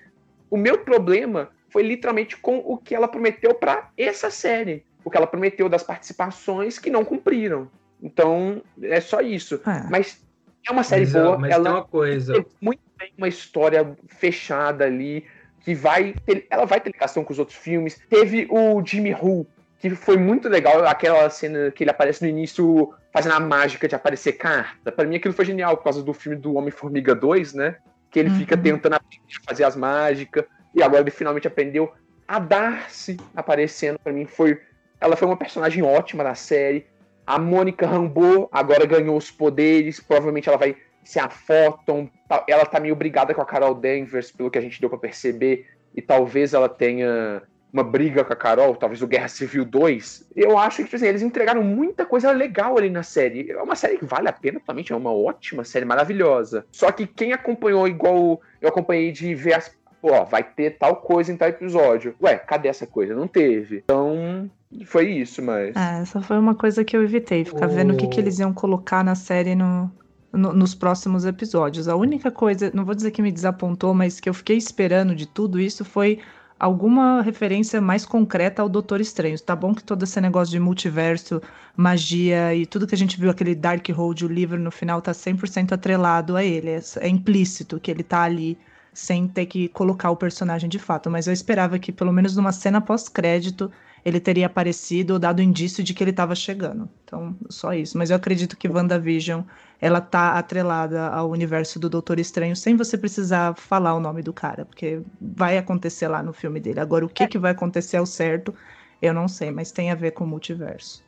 [0.47, 5.17] O meu problema foi literalmente com o que ela prometeu para essa série, o que
[5.17, 7.67] ela prometeu das participações que não cumpriram.
[7.99, 9.59] Então é só isso.
[9.65, 9.89] É.
[9.89, 10.23] Mas
[10.67, 11.37] é uma série mas, boa.
[11.39, 12.45] Mas ela tem uma coisa.
[12.61, 15.25] muito bem uma história fechada ali,
[15.61, 17.99] que vai ter, ela vai ter ligação com os outros filmes.
[18.07, 19.47] Teve o Jimmy Who,
[19.79, 23.95] que foi muito legal, aquela cena que ele aparece no início fazendo a mágica de
[23.95, 24.91] aparecer carta.
[24.91, 27.78] Para mim aquilo foi genial por causa do filme do Homem-Formiga 2, né?
[28.10, 28.38] Que ele uhum.
[28.38, 29.00] fica tentando
[29.47, 31.91] fazer as mágicas e agora ele finalmente aprendeu
[32.28, 34.60] a Darcy aparecendo para mim foi
[35.00, 36.86] ela foi uma personagem ótima da série.
[37.26, 42.08] A Mônica Rambeau agora ganhou os poderes, provavelmente ela vai se a Photon,
[42.47, 45.67] ela tá meio brigada com a Carol Danvers, pelo que a gente deu para perceber,
[45.95, 47.41] e talvez ela tenha
[47.73, 50.29] uma briga com a Carol, talvez o Guerra Civil 2.
[50.36, 53.49] Eu acho que tipo assim, eles entregaram muita coisa legal ali na série.
[53.51, 56.65] É uma série que vale a pena totalmente, é uma ótima série, maravilhosa.
[56.71, 59.71] Só que quem acompanhou igual eu acompanhei de ver as.
[60.01, 62.15] Pô, vai ter tal coisa em tal episódio.
[62.21, 63.13] Ué, cadê essa coisa?
[63.13, 63.84] Não teve.
[63.86, 64.49] Então,
[64.86, 65.75] foi isso, mas.
[65.75, 67.73] É, essa foi uma coisa que eu evitei, ficar oh.
[67.73, 69.91] vendo o que, que eles iam colocar na série no,
[70.34, 71.88] no, nos próximos episódios.
[71.88, 75.27] A única coisa, não vou dizer que me desapontou, mas que eu fiquei esperando de
[75.27, 76.19] tudo isso foi
[76.62, 79.39] alguma referência mais concreta ao Doutor Estranho.
[79.41, 81.41] Tá bom que todo esse negócio de multiverso,
[81.76, 85.71] magia e tudo que a gente viu, aquele Darkhold, o livro no final, tá 100%
[85.71, 86.69] atrelado a ele.
[86.69, 88.60] É, é implícito que ele tá ali
[88.93, 91.10] sem ter que colocar o personagem de fato.
[91.10, 93.71] Mas eu esperava que, pelo menos numa cena pós-crédito,
[94.06, 96.88] ele teria aparecido ou dado indício de que ele estava chegando.
[97.04, 97.97] Então, só isso.
[97.97, 99.41] Mas eu acredito que WandaVision,
[99.81, 104.31] ela tá atrelada ao universo do Doutor Estranho, sem você precisar falar o nome do
[104.31, 106.79] cara, porque vai acontecer lá no filme dele.
[106.79, 108.53] Agora, o que, que vai acontecer ao certo,
[109.01, 111.03] eu não sei, mas tem a ver com o multiverso.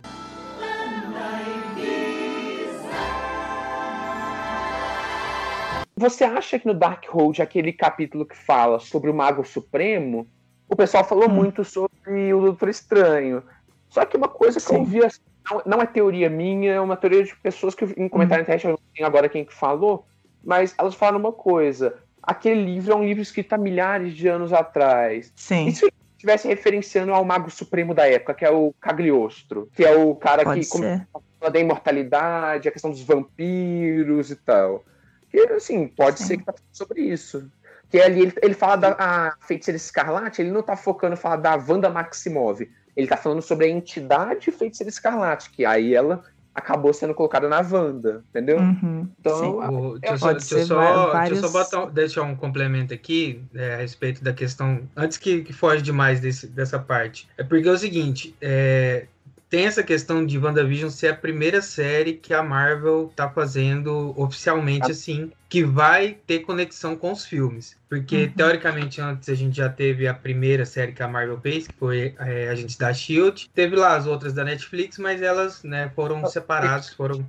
[5.96, 10.28] Você acha que no Darkhold, aquele capítulo que fala sobre o Mago Supremo,
[10.68, 11.34] o pessoal falou hum.
[11.34, 13.44] muito sobre o Doutor Estranho.
[13.88, 14.78] Só que uma coisa que Sim.
[14.78, 18.08] eu vi, assim, não, não, é teoria minha, é uma teoria de pessoas que em
[18.08, 20.06] comentário na internet, eu não tenho agora quem que falou,
[20.44, 21.96] mas elas falaram uma coisa.
[22.22, 25.32] Aquele livro é um livro escrito há milhares de anos atrás.
[25.36, 25.68] Sim.
[25.68, 29.94] E se estivesse referenciando ao Mago Supremo da época, que é o Cagliostro, que é
[29.94, 34.86] o cara Pode que fala da imortalidade, a questão dos vampiros e tal.
[35.34, 36.26] E, assim, pode Sim.
[36.26, 37.50] ser que tá sobre isso.
[37.90, 41.90] Que ali ele, ele fala da feiticeira escarlate, ele não tá focando falar da Wanda
[41.90, 42.62] Maximov.
[42.96, 46.24] Ele tá falando sobre a entidade feiticeira escarlate, que aí ela
[46.56, 48.60] acabou sendo colocada na Wanda, entendeu?
[48.60, 49.58] Uhum, Então.
[49.58, 52.22] O- deixa, eu só, deixa eu ser só- va- deixa eu vários- só botar, deixar
[52.22, 56.78] um complemento aqui é, a respeito da questão, antes que, que foge demais desse, dessa
[56.78, 57.28] parte.
[57.40, 59.08] É porque é o seguinte, é,
[59.54, 64.90] tem essa questão de WandaVision ser a primeira série que a Marvel tá fazendo oficialmente
[64.90, 67.78] assim, que vai ter conexão com os filmes.
[67.88, 68.32] Porque, Uhum.
[68.32, 72.16] teoricamente, antes a gente já teve a primeira série que a Marvel fez, que foi
[72.18, 73.48] é, Agentes da S.H.I.E.L.D.
[73.54, 77.24] Teve lá as outras da Netflix, mas elas né, foram separadas, foram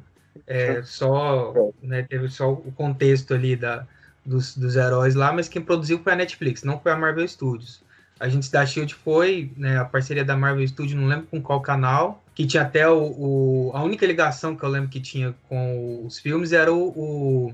[0.46, 3.86] é, só, né, teve só o contexto ali da,
[4.24, 7.83] dos, dos heróis lá, mas quem produziu foi a Netflix, não foi a Marvel Studios.
[8.24, 11.60] A gente da Shield foi, né, a parceria da Marvel Studios, não lembro com qual
[11.60, 16.06] canal, que tinha até o, o- a única ligação que eu lembro que tinha com
[16.06, 17.52] os filmes era o, o,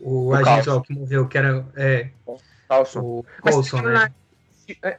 [0.00, 2.08] o O agente ó, que morreu, que era é,
[2.68, 3.00] Coulson.
[3.00, 3.92] o Coulson, né?
[3.92, 4.10] na-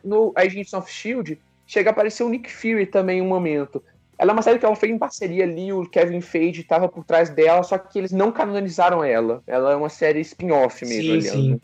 [0.04, 3.84] no Agents of Shield chega a aparecer o Nick Fury também em um momento.
[4.18, 7.04] Ela é uma série que ela fez em parceria ali, o Kevin Feige estava por
[7.04, 9.42] trás dela, só que eles não canonizaram ela.
[9.46, 11.04] Ela é uma série spin-off mesmo.
[11.04, 11.62] Sim, ali, sim.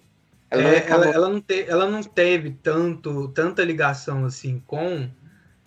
[0.50, 5.10] Ela, É, não ela, ela não te- ela não teve tanto, tanta ligação assim com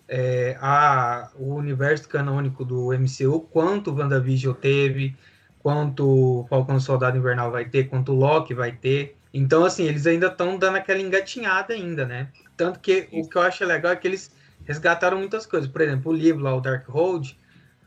[0.09, 5.16] é, a, o universo canônico do MCU quanto o WandaVision teve,
[5.61, 9.16] quanto o Falcão Soldado Invernal vai ter, quanto o Loki vai ter.
[9.33, 12.29] Então, assim, eles ainda estão dando aquela engatinhada ainda, né?
[12.57, 15.71] Tanto que o que eu acho legal é que eles resgataram muitas coisas.
[15.71, 17.38] Por exemplo, o livro lá, o Darkhold,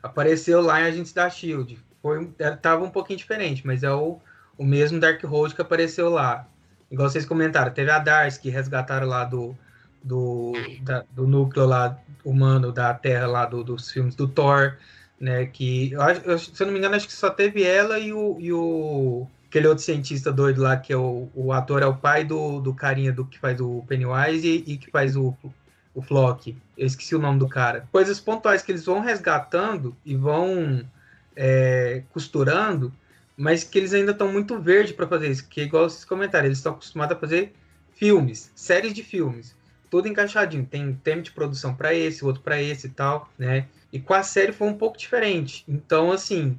[0.02, 1.78] apareceu lá em Agentes da S.H.I.E.L.D.
[2.02, 4.20] Foi, é, tava um pouquinho diferente, mas é o,
[4.58, 6.48] o mesmo Darkhold que apareceu lá.
[6.94, 9.56] Igual vocês comentaram, teve a Darcy que resgataram lá do,
[10.04, 10.54] do,
[10.84, 14.78] da- do núcleo lá humano da Terra lá do- dos filmes do Thor,
[15.20, 15.48] né?
[15.48, 15.92] Que
[16.26, 19.28] eu- se eu não me engano, acho que só teve ela e o, e o
[19.50, 22.74] aquele outro cientista doido lá, que é o, o ator, é o pai do, do
[22.76, 25.36] carinha do que faz o Pennywise e, e que faz o,
[25.96, 26.56] o Flock.
[26.78, 27.88] Eu esqueci o nome do cara.
[27.92, 30.84] Coisas pontuais que eles vão resgatando e vão
[31.36, 32.94] é, costurando,
[33.36, 35.48] mas que eles ainda estão muito verde para fazer isso.
[35.48, 37.54] Que igual vocês comentaram, eles estão acostumados a fazer
[37.96, 39.56] filmes, séries de filmes,
[39.90, 40.66] tudo encaixadinho.
[40.66, 43.68] Tem um tema de produção para esse, outro para esse e tal, né?
[43.92, 45.64] E com a série foi um pouco diferente.
[45.68, 46.58] Então, assim,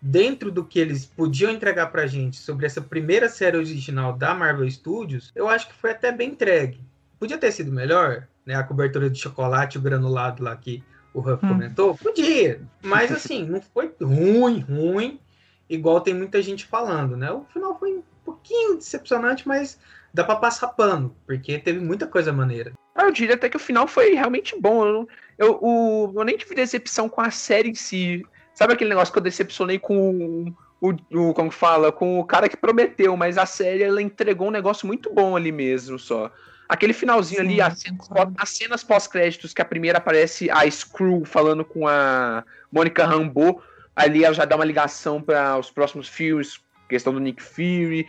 [0.00, 4.68] dentro do que eles podiam entregar pra gente sobre essa primeira série original da Marvel
[4.68, 6.80] Studios, eu acho que foi até bem entregue.
[7.20, 8.54] Podia ter sido melhor, né?
[8.56, 10.82] A cobertura de chocolate, o granulado lá que
[11.14, 11.48] o Ruff Hum.
[11.48, 12.60] comentou, podia.
[12.82, 15.20] Mas assim, não foi ruim, ruim,
[15.68, 17.30] igual tem muita gente falando, né?
[17.30, 19.78] O final foi um pouquinho decepcionante, mas
[20.12, 22.72] dá pra passar pano, porque teve muita coisa maneira.
[22.94, 24.84] Ah, Eu diria até que o final foi realmente bom.
[24.86, 28.22] Eu, eu, o- eu nem tive decepção com a série em si.
[28.54, 32.48] Sabe aquele negócio que eu decepcionei com o, o- como que fala, com o cara
[32.50, 36.30] que prometeu, mas a série ela entregou um negócio muito bom ali mesmo, só.
[36.68, 40.70] Aquele finalzinho ali, Sim, as cenas, pós- as cenas pós-créditos, que a primeira aparece a
[40.70, 43.62] Screw falando com a Mônica Rambeau,
[43.94, 48.06] ali ela já dá uma ligação para os próximos filmes, questão do Nick Fury.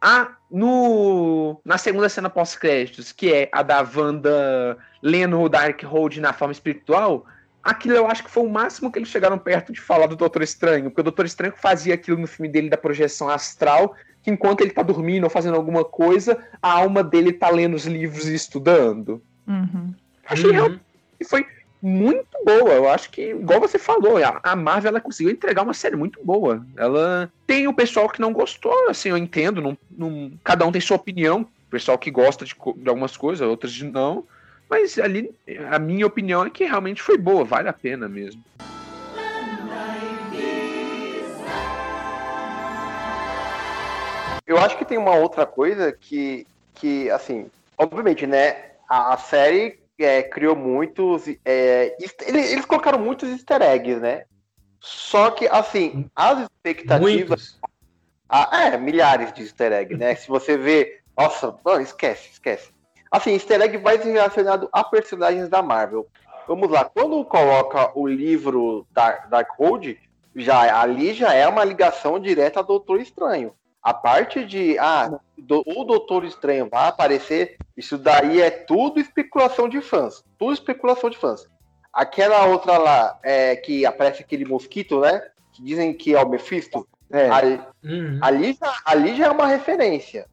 [0.00, 6.32] Ah, no, na segunda cena pós-créditos, que é a da Wanda lendo o Darkhold na
[6.32, 7.26] forma espiritual,
[7.62, 10.42] aquilo eu acho que foi o máximo que eles chegaram perto de falar do Doutor
[10.42, 14.62] Estranho, porque o Doutor Estranho fazia aquilo no filme dele da projeção astral, que enquanto
[14.62, 18.34] ele tá dormindo ou fazendo alguma coisa, a alma dele tá lendo os livros e
[18.34, 19.22] estudando.
[19.46, 19.94] Uhum.
[20.26, 20.78] Achei Uhum.
[21.18, 21.46] que foi
[21.82, 22.70] muito boa.
[22.72, 26.64] Eu acho que, igual você falou, a Marvel ela conseguiu entregar uma série muito boa.
[26.76, 29.60] Ela tem o pessoal que não gostou, assim, eu entendo.
[29.60, 31.42] Não, não- cada um tem sua opinião.
[31.42, 34.26] O pessoal que gosta de, de algumas coisas, outros de não.
[34.68, 35.30] Mas ali,
[35.70, 38.42] a minha opinião é que realmente foi boa, vale a pena mesmo.
[44.46, 48.70] Eu acho que tem uma outra coisa que, que assim, obviamente, né?
[48.88, 51.26] A, a série é, criou muitos.
[51.44, 52.14] é, eles,
[52.52, 54.24] eles colocaram muitos easter eggs, né?
[54.80, 57.58] Só que, assim, as expectativas.
[58.28, 60.14] Ah, é, milhares de easter eggs, né?
[60.14, 61.00] Se você vê.
[61.16, 62.70] Nossa, não, esquece, esquece.
[63.10, 66.06] Assim, easter egg mais relacionado a personagens da Marvel.
[66.46, 69.98] Vamos lá, quando coloca o livro Dark, Darkhold,
[70.34, 73.52] já, ali já é uma ligação direta ao Doutor Estranho.
[73.82, 79.68] A parte de, ah, do- o Doutor Estranho vai aparecer, isso daí é tudo especulação
[79.68, 80.22] de fãs.
[80.38, 81.46] Tudo especulação de fãs.
[81.92, 85.22] Aquela outra lá, é, que aparece aquele mosquito, né?
[85.52, 86.86] Que dizem que é o Mephisto.
[87.10, 87.28] É.
[87.30, 88.18] Ali, Uhum.
[88.22, 90.26] ali, já, ali já é uma referência.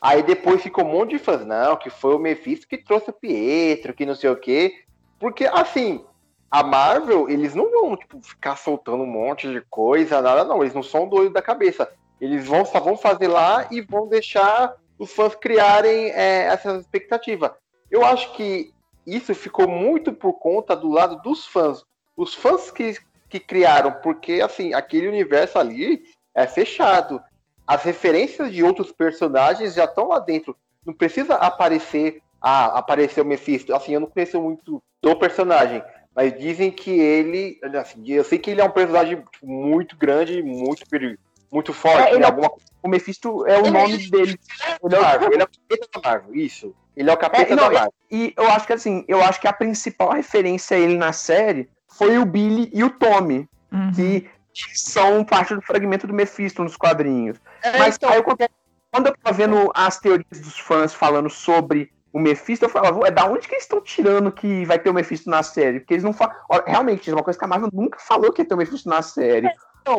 [0.00, 3.12] Aí depois ficou um monte de fãs, não, que foi o Mephisto que trouxe o
[3.12, 4.72] Pietro, que não sei o quê.
[5.18, 6.04] Porque, assim,
[6.50, 10.62] a Marvel, eles não vão, tipo, ficar soltando um monte de coisa, nada, não.
[10.62, 11.88] Eles não são doidos da cabeça.
[12.20, 17.56] Eles vão, só vão fazer lá e vão deixar os fãs criarem é, essa expectativa.
[17.90, 18.72] Eu acho que
[19.06, 21.82] isso ficou muito por conta do lado dos fãs.
[22.16, 22.96] Os fãs que
[23.32, 26.02] que criaram, porque assim, aquele universo ali
[26.34, 27.18] é fechado.
[27.66, 30.54] As referências de outros personagens já estão lá dentro.
[30.84, 32.84] Não precisa aparecer, ah,
[33.22, 33.74] o Mephisto.
[33.74, 35.82] Assim, eu não conheço muito do personagem,
[36.14, 40.42] mas dizem que ele, assim, eu sei que ele é um personagem tipo, muito grande,
[40.42, 41.18] muito peri-
[41.52, 42.24] muito forte, É, ele né?
[42.24, 42.50] é- alguma
[42.84, 44.40] O Mephisto é o Ele- nome dele.
[44.82, 45.32] Ele é o- Marvel.
[45.32, 46.74] Ele é o capeta da Marvel, isso.
[46.96, 47.94] Ele é o capeta É, não, da Marvel.
[48.10, 51.68] E eu acho que assim, eu acho que a principal referência a ele na série
[51.88, 53.92] foi o Billy e o Tommy, Uhum.
[53.92, 54.28] que
[54.74, 57.38] são parte do fragmento do Mephisto nos quadrinhos.
[57.62, 61.92] É, Mas então, aí eu- quando eu tava vendo as teorias dos fãs falando sobre
[62.12, 64.94] o Mephisto, eu falava, é da onde que eles estão tirando que vai ter o
[64.94, 65.78] Mephisto na série?
[65.80, 66.34] Porque eles não falam.
[66.66, 69.00] Realmente, é uma coisa que a Marvel nunca falou que ia ter o Mephisto na
[69.02, 69.48] série.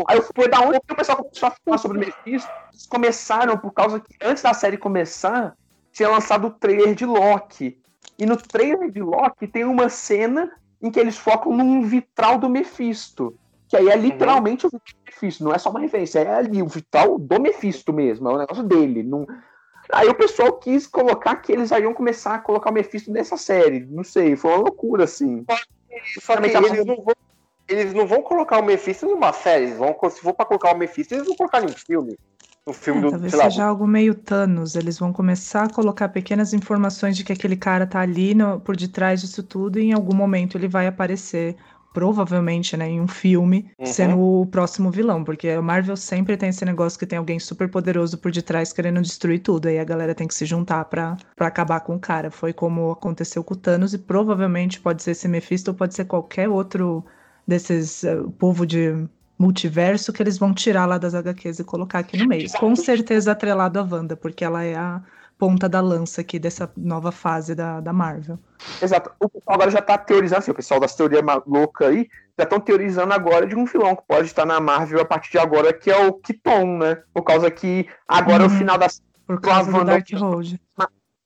[0.08, 2.50] Aí eu fui, da onde que o pessoal começou a falar sobre o Mephisto?
[2.72, 5.56] Eles começaram por causa que, antes da série começar,
[5.92, 7.80] tinha lançado o trailer de Loki.
[8.18, 12.50] E no trailer de Loki tem uma cena em que eles focam num vitral do
[12.50, 13.38] Mephisto.
[13.68, 16.62] Que aí é literalmente o vitral do Mephisto, não é só uma referência, é ali
[16.62, 19.04] o vitral do Mephisto mesmo, é um negócio dele.
[19.04, 19.26] Não...
[19.92, 23.82] Aí o pessoal quis colocar que eles iam começar a colocar o Mephisto nessa série.
[23.82, 25.46] Não sei, foi uma loucura, assim.
[26.20, 27.16] Só que eles não, vão,
[27.80, 29.66] eles não vão colocar o Mephisto numa série.
[29.66, 32.16] Eles vão, se for pra colocar o Mephisto, eles vão colocar em um filme.
[32.66, 34.76] No filme É, do, talvez sei lá, seja algo meio Thanos.
[34.76, 38.76] Eles vão começar a colocar pequenas informações de que aquele cara tá ali no- por
[38.78, 41.58] detrás disso tudo e em algum momento ele vai aparecer,
[41.94, 43.86] provavelmente, né, em um filme, Uhum.
[43.86, 45.24] sendo o próximo vilão.
[45.24, 49.02] Porque a Marvel sempre tem esse negócio que tem alguém super poderoso por detrás querendo
[49.02, 49.68] destruir tudo.
[49.68, 52.32] Aí a galera tem que se juntar pra acabar com o cara.
[52.32, 56.06] Foi como aconteceu com o Thanos e provavelmente pode ser esse Mephisto ou pode ser
[56.06, 57.04] qualquer outro
[57.48, 62.18] desses eh, povo de multiverso que eles vão tirar lá das HQs e colocar aqui
[62.18, 62.50] no meio.
[62.54, 65.02] Com certeza atrelado à Wanda, porque ela é a
[65.38, 68.40] ponta da lança aqui dessa nova fase da, da Marvel.
[68.82, 69.12] Exato.
[69.20, 72.60] O pessoal agora já tá teorizando, assim, o pessoal das teorias loucas aí, já estão
[72.60, 75.92] teorizando agora de um vilão que pode estar na Marvel a partir de agora, que
[75.92, 77.04] é o Kiton, né?
[77.14, 78.88] Por causa que agora é o final da
[79.28, 80.62] Por causa do Darkhold.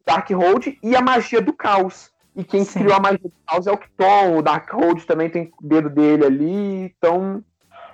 [0.06, 2.12] Darkhold e a magia do caos.
[2.38, 2.82] E quem Sim.
[2.82, 6.24] criou a magia do caos é o Kiton, o Darkhold também tem o dedo dele
[6.24, 7.44] ali, então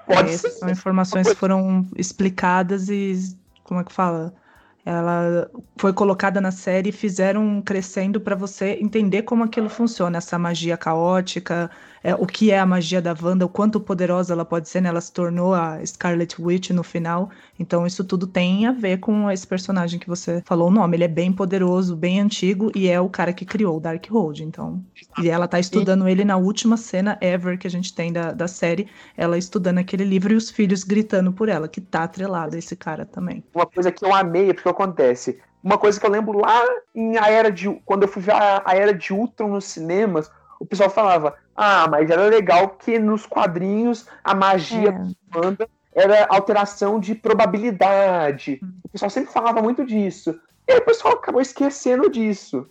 [0.06, 0.49] pode É, ser.
[0.49, 4.34] são informações que foram explicadas e, como é que fala?
[4.85, 10.37] Ela foi colocada na série e fizeram crescendo para você entender como aquilo funciona, essa
[10.37, 11.71] magia caótica,
[12.03, 14.89] é, o que é a magia da Wanda, o quanto poderosa ela pode ser, né?
[14.89, 17.29] Ela se tornou a Scarlet Witch no final.
[17.57, 20.97] Então isso tudo tem a ver com esse personagem que você falou o nome.
[20.97, 24.43] Ele é bem poderoso, bem antigo e é o cara que criou o Darkhold.
[24.43, 24.83] Então,
[25.21, 28.49] e ela tá estudando ele na última cena ever que a gente tem da, da
[28.49, 32.75] série, ela estudando aquele livro e os filhos gritando por ela, que tá atrelado esse
[32.75, 33.41] cara também.
[33.55, 35.41] uma coisa que eu amei, porque acontece.
[35.63, 36.62] Uma coisa que eu lembro lá
[36.93, 40.29] em a era de quando eu fui ver a, a era de Ultron nos cinemas,
[40.59, 45.38] o pessoal falava: "Ah, mas era legal que nos quadrinhos a magia É.
[45.38, 48.59] Wanda era alteração de probabilidade".
[48.83, 50.38] O pessoal sempre falava muito disso.
[50.67, 52.67] E aí o pessoal acabou esquecendo disso.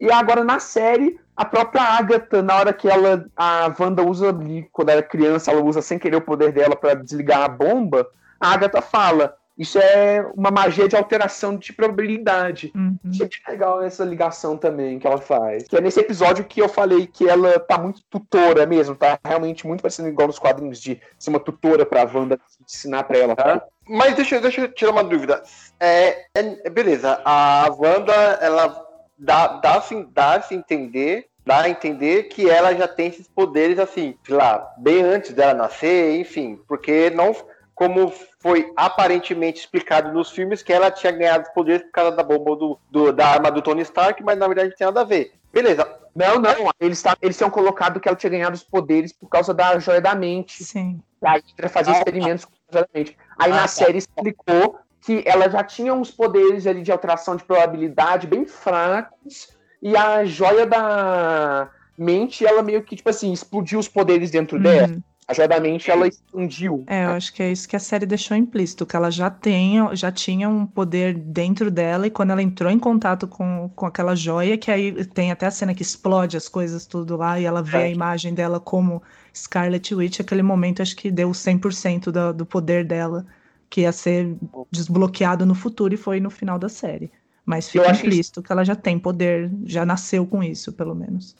[0.00, 4.68] E agora na série, a própria Agatha, na hora que ela a Wanda usa ali,
[4.72, 8.06] quando ela é criança, ela usa sem querer o poder dela para desligar a bomba,
[8.40, 12.72] a Agatha fala: "Isso é uma magia de alteração de probabilidade".
[12.74, 12.98] Uhum.
[13.08, 15.64] Achei bem legal essa ligação também que ela faz.
[15.64, 19.66] Que é nesse episódio que eu falei que ela tá muito tutora mesmo, tá realmente
[19.66, 23.36] muito parecendo igual nos quadrinhos de ser uma tutora pra Wanda ensinar pra ela.
[23.36, 23.62] Tá?
[23.88, 25.42] Mas deixa, deixa eu tirar uma dúvida.
[25.78, 28.84] É, é- beleza, a Wanda, ela
[29.18, 33.28] dá, dá, assim, dá a se entender, dá a entender que ela já tem esses
[33.28, 37.34] poderes, assim, sei lá, bem antes dela nascer, enfim, porque não,
[37.76, 38.10] como
[38.40, 42.56] foi aparentemente explicado nos filmes, que ela tinha ganhado os poderes por causa da bomba
[42.56, 45.34] do, do- da arma do Tony Stark, mas na verdade não tem nada a ver.
[45.52, 49.28] Beleza, Não, não, eles, tá, eles tinham colocado que ela tinha ganhado os poderes por
[49.28, 50.64] causa da joia da mente.
[50.64, 51.02] Sim.
[51.22, 53.16] A Hydra fazia Ah, experimentos com a joia da mente.
[53.38, 53.68] Aí Ah, na tá.
[53.68, 59.48] série explicou que ela já tinha uns poderes ali de alteração de probabilidade bem fracos,
[59.82, 64.96] e a joia da mente, ela meio que, tipo assim, explodiu os poderes dentro dela.
[65.28, 66.84] A mente, ela expandiu.
[66.86, 69.74] É, eu acho que é isso que a série deixou implícito, que ela já tem,
[69.96, 74.14] já tinha um poder dentro dela, e quando ela entrou em contato com, com aquela
[74.14, 77.60] joia, que aí tem até a cena que explode as coisas tudo lá, e ela
[77.60, 77.82] vê É.
[77.84, 79.02] a imagem dela como
[79.34, 83.26] Scarlet Witch, aquele momento acho que deu 100% do, do poder dela,
[83.68, 84.36] que ia ser
[84.70, 87.10] desbloqueado no futuro, e foi no final da série.
[87.44, 91.34] Mas fica que- implícito que ela já tem poder, já nasceu com isso, pelo menos.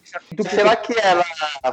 [0.51, 1.25] será que ela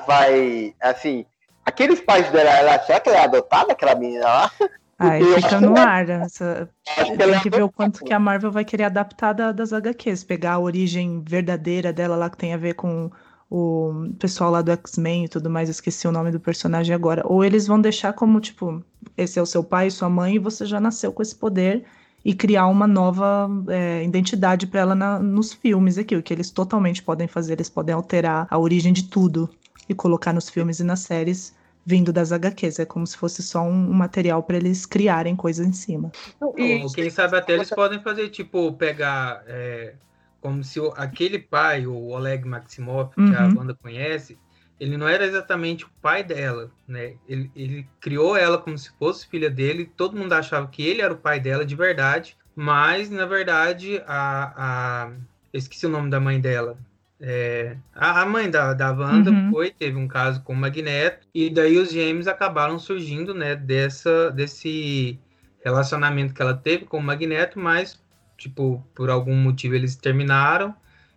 [0.07, 1.25] vai, assim,
[1.65, 4.51] aqueles pais dela, ela, será que ela é adotada, aquela menina lá?
[4.99, 6.07] Aí eu fica no ar.
[6.09, 9.33] Essa, Acho que Tem é que ver o quanto que a Marvel vai querer adaptar
[9.33, 13.11] da- das HQs, pegar a origem verdadeira dela lá que tem a ver com
[13.49, 17.21] o pessoal lá do X-Men e tudo mais, esqueci o nome do personagem agora.
[17.25, 18.83] Ou eles vão deixar como, tipo,
[19.15, 21.83] esse é o seu pai e sua mãe, e você já nasceu com esse poder
[22.25, 26.49] e criar uma nova é, identidade para ela na, nos filmes aqui, o que eles
[26.49, 29.49] totalmente podem fazer, eles podem alterar a origem de tudo
[29.87, 31.55] e colocar nos filmes e nas séries
[31.85, 32.79] vindo das HQs.
[32.79, 36.13] É como se fosse só um, um material para eles criarem coisa em cima.
[36.39, 39.43] Ou quem sabe até eles podem fazer, tipo, pegar.
[39.47, 39.97] é,
[40.39, 43.49] como se o- aquele pai, o Oleg Maximov, que a Uhum.
[43.49, 44.41] banda conhece,
[44.79, 47.17] ele não era exatamente o pai dela, né?
[47.25, 51.13] Ele, ele criou ela como se fosse filha dele, todo mundo achava que ele era
[51.13, 55.05] o pai dela de verdade, mas na verdade a.
[55.07, 55.17] a
[55.53, 56.83] eu esqueci o nome da mãe dela.
[57.25, 59.49] É, a, mãe da, da Wanda Uhum.
[59.49, 64.29] foi, teve um caso com o Magneto, e daí os gêmeos acabaram surgindo, né, dessa,
[64.29, 65.17] desse
[65.63, 67.97] relacionamento que ela teve com o Magneto, mas,
[68.37, 70.75] tipo, por algum motivo eles terminaram,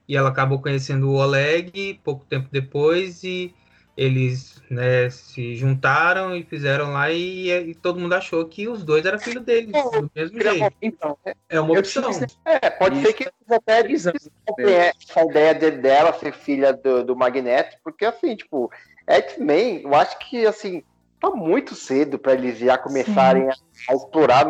[0.08, 3.52] e ela acabou conhecendo o Oleg pouco tempo depois, e
[3.96, 9.06] eles, né, se juntaram e fizeram lá, e, e todo mundo achou que os dois
[9.06, 10.76] eram filho deles, do mesmo jeito.
[10.82, 12.10] Então, é, É uma opção.
[12.12, 13.06] tinha- É, pode Isso.
[13.06, 14.12] ser que eles até Isso.
[14.12, 18.70] desenvolvem essa ideia de- dela ser filha do, do Magneto, porque assim, tipo,
[19.06, 20.82] X-Men, eu acho que assim,
[21.20, 23.54] tá muito cedo pra eles já começarem a
[23.88, 24.46] autorar.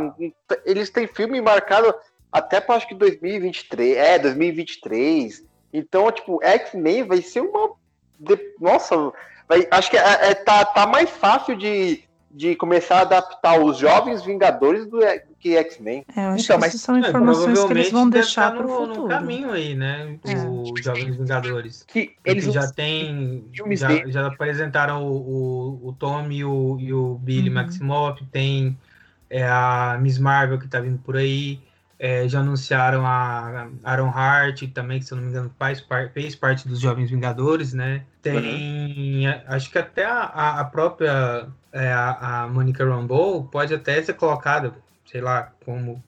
[0.64, 1.94] Eles têm filme marcado
[2.32, 5.44] até para acho que 2023, é, 2023.
[5.72, 7.70] Então, tipo, X-Men vai ser uma.
[8.18, 9.12] de- Nossa,
[9.49, 13.78] vai- acho que é, é- tá, tá mais fácil de, de começar a adaptar os
[13.78, 14.99] jovens Vingadores do
[15.38, 16.05] que X-Men.
[16.16, 18.57] É, eu acho Então, que mas- são É, informações que eles provavelmente vão deixar estar
[18.57, 19.09] para o no, no futuro.
[19.09, 20.16] caminho aí, né?
[20.26, 20.34] É.
[20.49, 21.84] Os Jovens Vingadores.
[21.86, 23.44] que Eles já tem.
[23.55, 27.55] filmes Já, já apresentaram o, o, o Tom e o, e o Billy Uhum.
[27.55, 28.76] Maximoff, tem
[29.30, 31.61] é, a Miss Marvel que tá vindo por aí.
[31.99, 36.11] É, já anunciaram a Aaron Hart também, que se eu não me engano faz, par-
[36.12, 38.05] fez parte dos Jovens Vingadores, né?
[38.22, 44.03] Tem, a- acho que até a, a- própria é, a, a Monica Rambeau pode até
[44.03, 44.74] ser colocada,
[45.07, 46.03] sei lá, como,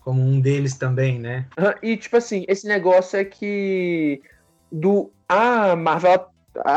[0.00, 1.46] como um deles também, né?
[1.58, 4.22] Aham, E, tipo assim, esse negócio é que
[4.70, 6.30] do a Marvel, ela-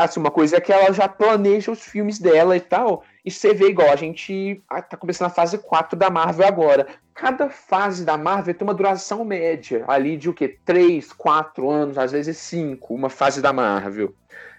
[0.04, 3.52] assim, uma coisa é que ela já planeja os filmes dela e tal, e você
[3.52, 6.86] vê igual, a gente ah, tá começando a fase 4 da Marvel agora.
[7.12, 10.56] Cada fase da Marvel tem uma duração média, ali de o quê?
[10.64, 14.14] 3, 4 anos, às vezes 5, uma fase da Marvel.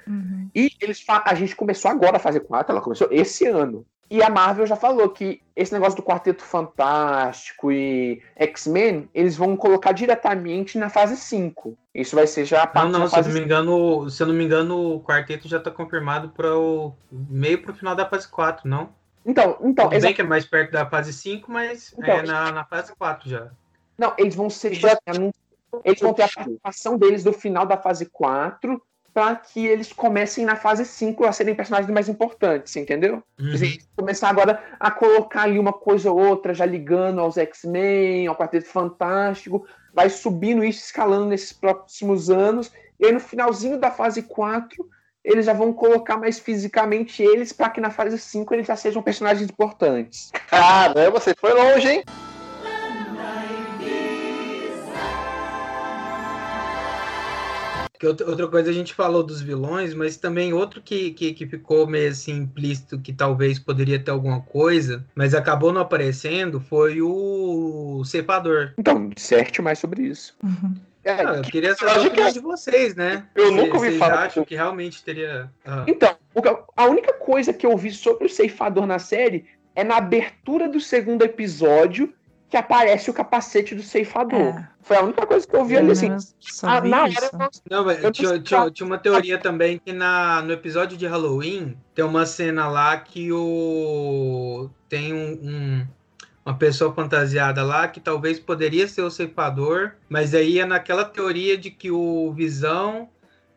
[0.05, 0.51] Uhum.
[0.53, 3.83] E eles a gente começou agora a fase 4, ela começou esse ano.
[4.09, 9.55] E a Marvel já falou que esse negócio do Quarteto Fantástico e X-Men, eles vão
[9.55, 11.77] colocar diretamente na fase 5.
[11.93, 14.23] Isso vai ser já a Não, parte não, da se eu não me engano, se
[14.23, 18.07] eu não me engano, o quarteto já tá confirmado para o meio pro final da
[18.09, 18.89] fase 4, não?
[19.25, 22.51] Então, então, Tudo bem que é mais perto da fase 5, mas Então, é na,
[22.51, 23.49] na fase 4 já.
[23.97, 25.31] não, eles vão ser tipo, assim,
[25.83, 28.81] eles vão ter a participação deles do final da fase 4
[29.13, 33.23] para que eles comecem na fase 5 a serem personagens mais importantes, entendeu?
[33.39, 33.53] Uhum.
[33.53, 38.35] Assim, começar agora a colocar ali uma coisa ou outra, já ligando aos X-Men, ao
[38.35, 44.23] Quarteto Fantástico, vai subindo isso, escalando nesses próximos anos, e aí no finalzinho da fase
[44.23, 44.87] 4,
[45.23, 49.01] eles já vão colocar mais fisicamente eles, para que na fase 5 eles já sejam
[49.01, 50.31] personagens importantes.
[50.47, 52.03] Caramba, você foi longe, hein?
[57.99, 61.85] Que outra, coisa a gente falou dos vilões, mas também outro que, que, que ficou
[61.85, 68.01] meio assim implícito que talvez poderia ter alguma coisa, mas acabou não aparecendo, foi o
[68.05, 68.71] ceifador.
[68.77, 70.33] Então, disserte mais sobre isso.
[70.41, 70.75] Uhum.
[71.03, 73.25] É, Ah, eu queria saber a acho que opinião é- de vocês, né?
[73.35, 75.51] Eu Vocês- nunca ouvi vocês falar acham que realmente teria.
[75.65, 79.43] ah, Então, que- a única coisa que eu vi sobre o ceifador na série
[79.75, 82.13] é na abertura do segundo episódio
[82.49, 84.39] que aparece o capacete do ceifador.
[84.39, 86.09] É, Foi a única coisa que eu vi eu ali assim.
[86.63, 89.77] Ah, na hora eu não Não, mas Eu tinha, tô- tinha, tinha uma teoria também
[89.77, 95.87] que na, no episódio de Halloween tem uma cena lá que o tem um, um-
[96.43, 101.55] uma pessoa fantasiada lá que talvez poderia ser o ceifador, mas aí é naquela teoria
[101.55, 103.09] de que o Visão,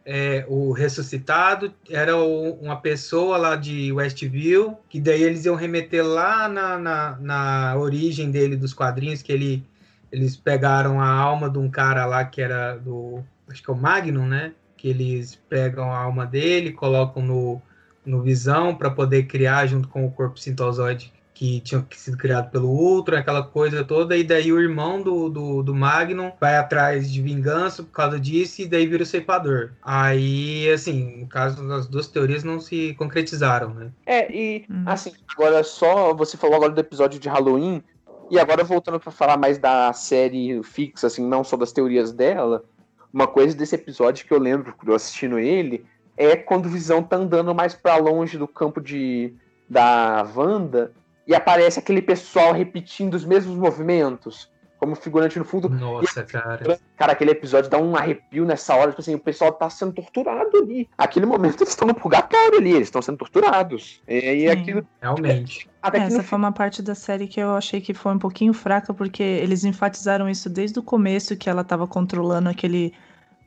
[0.04, 6.04] é, o ressuscitado, era o- uma pessoa lá de Westview, que daí eles iam remeter
[6.04, 9.64] lá na, na, na origem dele dos quadrinhos, que ele,
[10.10, 13.76] eles pegaram a alma de um cara lá que era do acho que é o
[13.76, 14.54] Magnum, né?
[14.76, 17.62] Que eles pegam a alma dele, colocam no,
[18.04, 22.68] no Visão para poder criar junto com o corpo sintozoide que tinha sido criado pelo
[22.68, 27.22] Ultron, aquela coisa toda, e daí o irmão do, do, do Magnum vai atrás de
[27.22, 29.72] vingança por causa disso, e daí vira o ceifador.
[29.82, 33.90] Aí, assim, no caso, as duas teorias não se concretizaram, né?
[34.06, 34.84] É, e Hum.
[34.86, 37.82] assim, agora só você falou agora do episódio de Halloween,
[38.30, 42.64] e agora voltando pra falar mais da série fixa, assim, não só das teorias dela,
[43.12, 45.84] uma coisa desse episódio que eu lembro, eu assistindo ele,
[46.16, 49.34] é quando o Visão tá andando mais pra longe do campo de
[49.68, 50.92] da Wanda
[51.26, 54.50] e aparece aquele pessoal repetindo os mesmos movimentos,
[54.82, 55.68] como figurante no fundo.
[55.68, 56.76] Nossa, cara.
[56.96, 60.56] Cara, aquele episódio dá um arrepio nessa hora, tipo assim, o pessoal tá sendo torturado
[60.56, 60.88] ali.
[60.98, 64.02] Aquele momento eles estão no purgatório ali, eles estão sendo torturados.
[64.08, 64.48] E aí Sim.
[64.48, 64.86] aquilo.
[65.00, 65.70] Realmente.
[65.80, 68.18] Até que Essa no foi uma parte da série que eu achei que foi um
[68.18, 72.92] pouquinho fraca, porque eles enfatizaram isso desde o começo, que ela tava controlando aquele,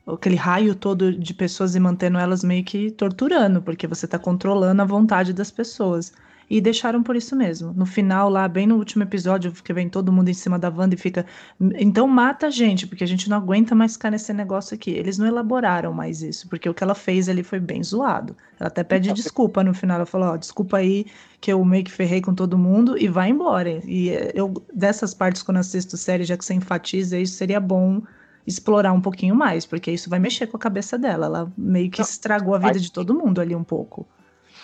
[0.06, 4.80] aquele raio todo de pessoas e mantendo elas meio que torturando, porque você tá controlando
[4.80, 6.14] a vontade das pessoas.
[6.48, 7.72] E deixaram por isso mesmo.
[7.72, 10.94] No final, lá, bem no último episódio, que vem todo mundo em cima da Wanda
[10.94, 11.26] e fica.
[11.74, 14.92] Então mata a gente, porque a gente não aguenta mais ficar nesse negócio aqui.
[14.92, 18.36] Eles não elaboraram mais isso, porque o que ela fez ali foi bem zoado.
[18.60, 19.96] Ela até pede desculpa no final.
[19.96, 21.06] Ela falou: Ó, desculpa aí
[21.40, 23.80] que eu meio que ferrei com todo mundo e vai embora.
[23.84, 28.02] E eh, eu, dessas partes, quando assisto série, já que você enfatiza isso, seria bom
[28.46, 31.26] explorar um pouquinho mais, porque isso vai mexer com a cabeça dela.
[31.26, 34.06] Ela meio que estragou a vida de todo mundo ali um pouco.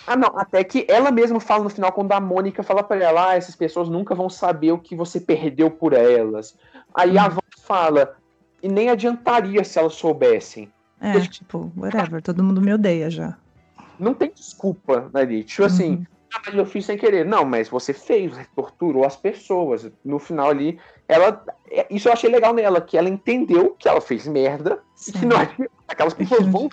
[0.05, 3.29] Ah, não, até que ela mesma fala no final, quando a Mônica fala pra ela,
[3.29, 6.55] ah, essas pessoas nunca vão saber o que você perdeu por elas.
[6.93, 7.29] Aí a Hum.
[7.29, 8.15] Wanda fala,
[8.61, 10.71] e nem adiantaria se elas soubessem.
[10.99, 13.37] É, tipo, whatever, todo mundo me odeia já.
[13.99, 15.43] Não tem desculpa ali.
[15.43, 16.05] Tipo assim, Uhum.
[16.33, 17.25] ah, mas eu fiz sem querer.
[17.25, 19.89] Não, mas você fez, você torturou as pessoas.
[20.03, 21.43] No final ali, ela.
[21.71, 25.19] é, Isso eu achei legal nela, que ela entendeu que ela fez merda e que
[25.19, 25.25] Sim.
[25.27, 25.37] não.
[25.87, 26.69] Aquelas pessoas vão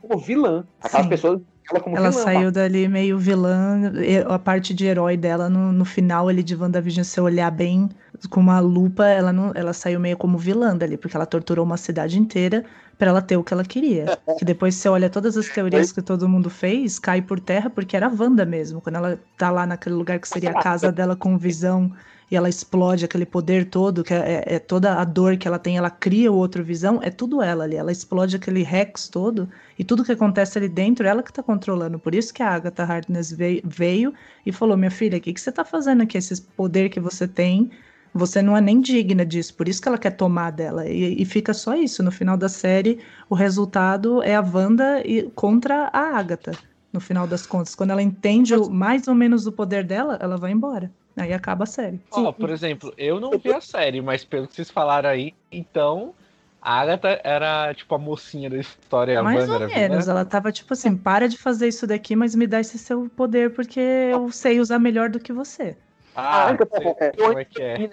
[0.00, 0.66] como vilã.
[0.82, 1.10] Aquelas Sim.
[1.10, 1.40] pessoas.
[1.70, 2.22] Ela como Ela vilã.
[2.22, 3.92] saiu dali meio vilã,
[4.28, 7.88] a parte de herói dela no, no final ali de WandaVision, se olhar bem
[8.30, 11.76] com uma lupa, ela não, ela saiu meio como vilã dali, porque ela torturou uma
[11.76, 12.64] cidade inteira
[12.98, 14.18] pra ela ter o que ela queria.
[14.38, 17.96] Que depois você olha todas as teorias que todo mundo fez, cai por terra porque
[17.96, 21.16] era a Wanda mesmo, quando ela tá lá naquele lugar que seria a casa dela
[21.16, 21.92] com visão
[22.30, 25.76] e ela explode aquele poder todo, que é, é toda a dor que ela tem,
[25.76, 29.48] ela cria o outro visão, é tudo ela ali, ela explode aquele Rex todo
[29.78, 31.98] e tudo que acontece ali dentro, ela que tá controlando.
[31.98, 34.14] Por isso que a Agatha Harkness veio, veio
[34.44, 36.18] e falou: Minha filha, o que, que você tá fazendo aqui?
[36.18, 37.70] Esse poder que você tem,
[38.14, 39.54] você não é nem digna disso.
[39.54, 40.86] Por isso que ela quer tomar dela.
[40.88, 42.02] E, e fica só isso.
[42.02, 46.58] No final da série, o resultado é a Wanda e- contra a Agatha.
[46.92, 50.52] No final das contas, quando ela entende mais ou menos o poder dela, ela vai
[50.52, 50.92] embora.
[51.16, 52.00] Aí acaba a série.
[52.10, 56.12] Ó, por exemplo, eu não vi a série, mas pelo que vocês falaram aí, então
[56.60, 60.04] a Agatha era tipo a mocinha da história, a Mais Wanda ou era menos.
[60.06, 60.12] vilã.
[60.12, 63.52] Ela tava tipo assim: para de fazer isso daqui, mas me dá esse seu poder,
[63.54, 65.76] porque eu sei usar melhor do que você.
[66.16, 67.90] Ah, Ah, sei como é que é.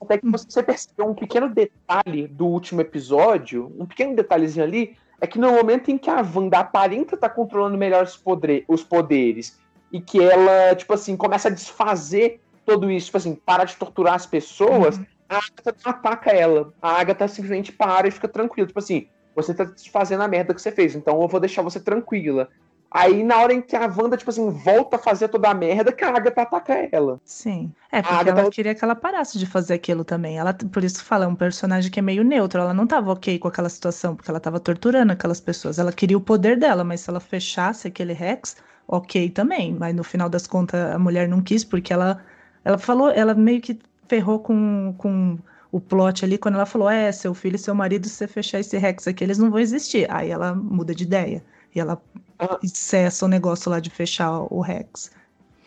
[0.00, 5.26] Até que você percebeu um pequeno detalhe do último episódio, um pequeno detalhezinho ali, é
[5.26, 9.58] que no momento em que a Wanda aparenta estar controlando melhor os, podre- os poderes
[9.92, 14.14] e que ela, tipo assim, começa a desfazer tudo isso, tipo assim, para de torturar
[14.14, 15.06] as pessoas, Uhum.
[15.28, 16.72] a Agatha não ataca ela.
[16.80, 18.66] A Agatha simplesmente para e fica tranquila.
[18.66, 21.80] Tipo assim, você tá desfazendo a merda que você fez, então eu vou deixar você
[21.80, 22.48] tranquila.
[22.96, 25.90] Aí, na hora em que a Wanda, tipo assim, volta a fazer toda a merda,
[25.90, 27.20] que a Agatha ataca ela.
[27.24, 27.72] Sim.
[27.90, 30.38] É, porque Agatha- ela queria que ela parasse de fazer aquilo também.
[30.38, 32.60] Ela, por isso que fala, é um personagem que é meio neutro.
[32.60, 35.80] Ela não tava ok com aquela situação, porque ela tava torturando aquelas pessoas.
[35.80, 38.56] Ela queria o poder dela, mas se ela fechasse aquele Rex,
[38.86, 39.74] ok também.
[39.74, 42.22] Mas no final das contas, a mulher não quis, porque ela,
[42.64, 45.38] ela falou, ela meio que ferrou com, com
[45.70, 48.60] o plot ali, quando ela falou: é, seu filho e seu marido, se você fechar
[48.60, 50.06] esse Rex aqui, eles não vão existir.
[50.10, 51.42] Aí ela muda de ideia.
[51.74, 52.00] E ela
[52.38, 52.58] Ah.
[52.64, 55.10] cessa o negócio lá de fechar o Rex.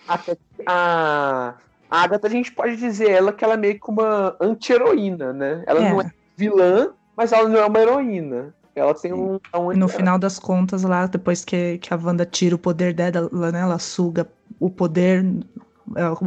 [0.07, 1.53] Até a,
[1.89, 5.63] a Agatha, a gente pode dizer ela que ela é meio que uma anti-heroína, né?
[5.67, 5.89] Ela É.
[5.89, 8.53] não é vilã, mas ela não é uma heroína.
[8.75, 9.39] Ela tem um.
[9.55, 12.93] um E no final das contas, lá, depois que, que a Wanda tira o poder
[12.93, 14.27] dela, né, ela suga
[14.59, 15.25] o poder, é,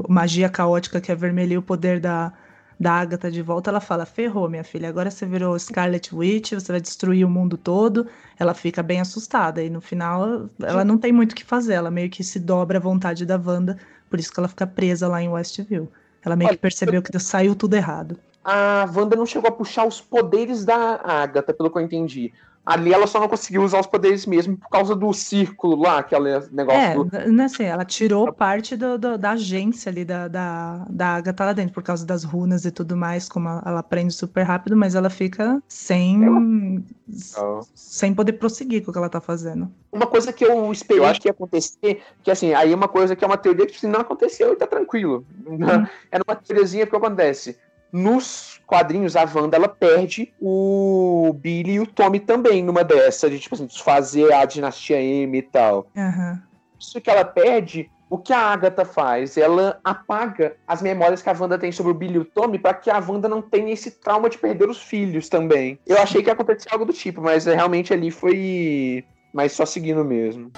[0.08, 2.32] magia caótica que avermelha o poder da,
[2.78, 6.72] da Agatha de volta, ela fala: ferrou, minha filha, agora você virou Scarlet Witch, você
[6.72, 8.06] vai destruir o mundo todo.
[8.38, 9.62] Ela fica bem assustada.
[9.62, 12.78] E no final, ela não tem muito o que fazer, ela meio que se dobra
[12.78, 13.76] à vontade da Wanda,
[14.08, 15.90] por isso que ela fica presa lá em Westview.
[16.24, 18.18] Ela meio que Olha, percebeu que saiu tudo errado.
[18.42, 22.32] A Wanda não chegou a puxar os poderes da Agatha, pelo que eu entendi.
[22.64, 26.38] Ali ela só não conseguiu usar os poderes mesmo por causa do círculo lá, aquele
[26.52, 27.32] negócio É, do.
[27.32, 31.46] não é assim, ela tirou parte do, do- da agência ali da, da, da Agatha
[31.46, 34.76] lá dentro, por causa das runas e tudo mais, como ela, ela aprende super rápido,
[34.76, 36.84] mas ela fica sem,
[37.74, 39.70] sem poder prosseguir com o que ela tá fazendo.
[39.90, 42.88] Uma coisa que eu esperei Eu acho- que ia acontecer, que assim, aí é uma
[42.88, 45.24] coisa que é uma teoria que assim, não aconteceu e tá tranquilo.
[46.12, 47.56] Era uma teoriazinha que acontece.
[47.92, 53.38] Nos quadrinhos, a Wanda ela perde o Billy e o Tommy também numa dessa, de
[53.38, 55.86] tipo assim, desfazer a dinastia M e tal.
[55.96, 56.40] Aham.
[56.78, 59.36] Isso que ela perde, o que a Agatha faz?
[59.36, 62.74] Ela apaga as memórias que a Wanda tem sobre o Billy e o Tommy para
[62.74, 65.78] que a Wanda não tenha esse trauma de perder os filhos também.
[65.86, 70.04] Eu achei que ia acontecer algo do tipo, mas realmente ali foi mas só seguindo
[70.04, 70.50] mesmo.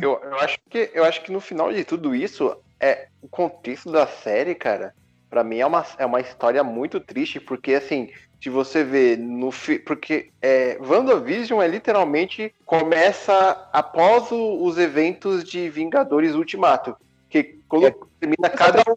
[0.00, 3.90] Eu, eu, acho que, eu acho que no final de tudo isso, é o contexto
[3.90, 4.94] da série, cara,
[5.30, 8.10] pra mim é uma, é uma história muito triste, porque assim,
[8.42, 15.42] se você vê no fi- porque é, WandaVision é literalmente começa após o- os eventos
[15.44, 16.96] de Vingadores Ultimato.
[17.30, 17.94] Que quando É.
[18.20, 18.94] termina cada um,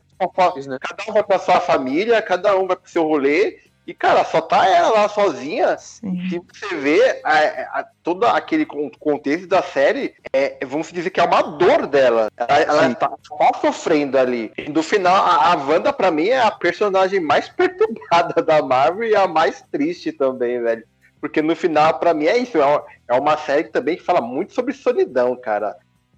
[0.68, 0.78] né?
[0.80, 4.42] cada um vai pra sua família, cada um vai pro seu rolê, e cara, só
[4.42, 6.28] tá ela lá sozinha Sim.
[6.30, 11.20] se você vê a, a- todo aquele con- contexto da série, é, vamos dizer que
[11.22, 12.28] é uma dor dela.
[12.36, 14.52] Ela, ela tá só sofrendo ali.
[14.58, 19.08] E no final, a, a Wanda, pra mim, é a personagem mais perturbada da Marvel
[19.08, 20.84] e a mais triste também, velho.
[21.22, 22.58] Porque no final, pra mim, é isso.
[22.58, 25.76] É uma, é uma série que também fala muito sobre solidão, cara.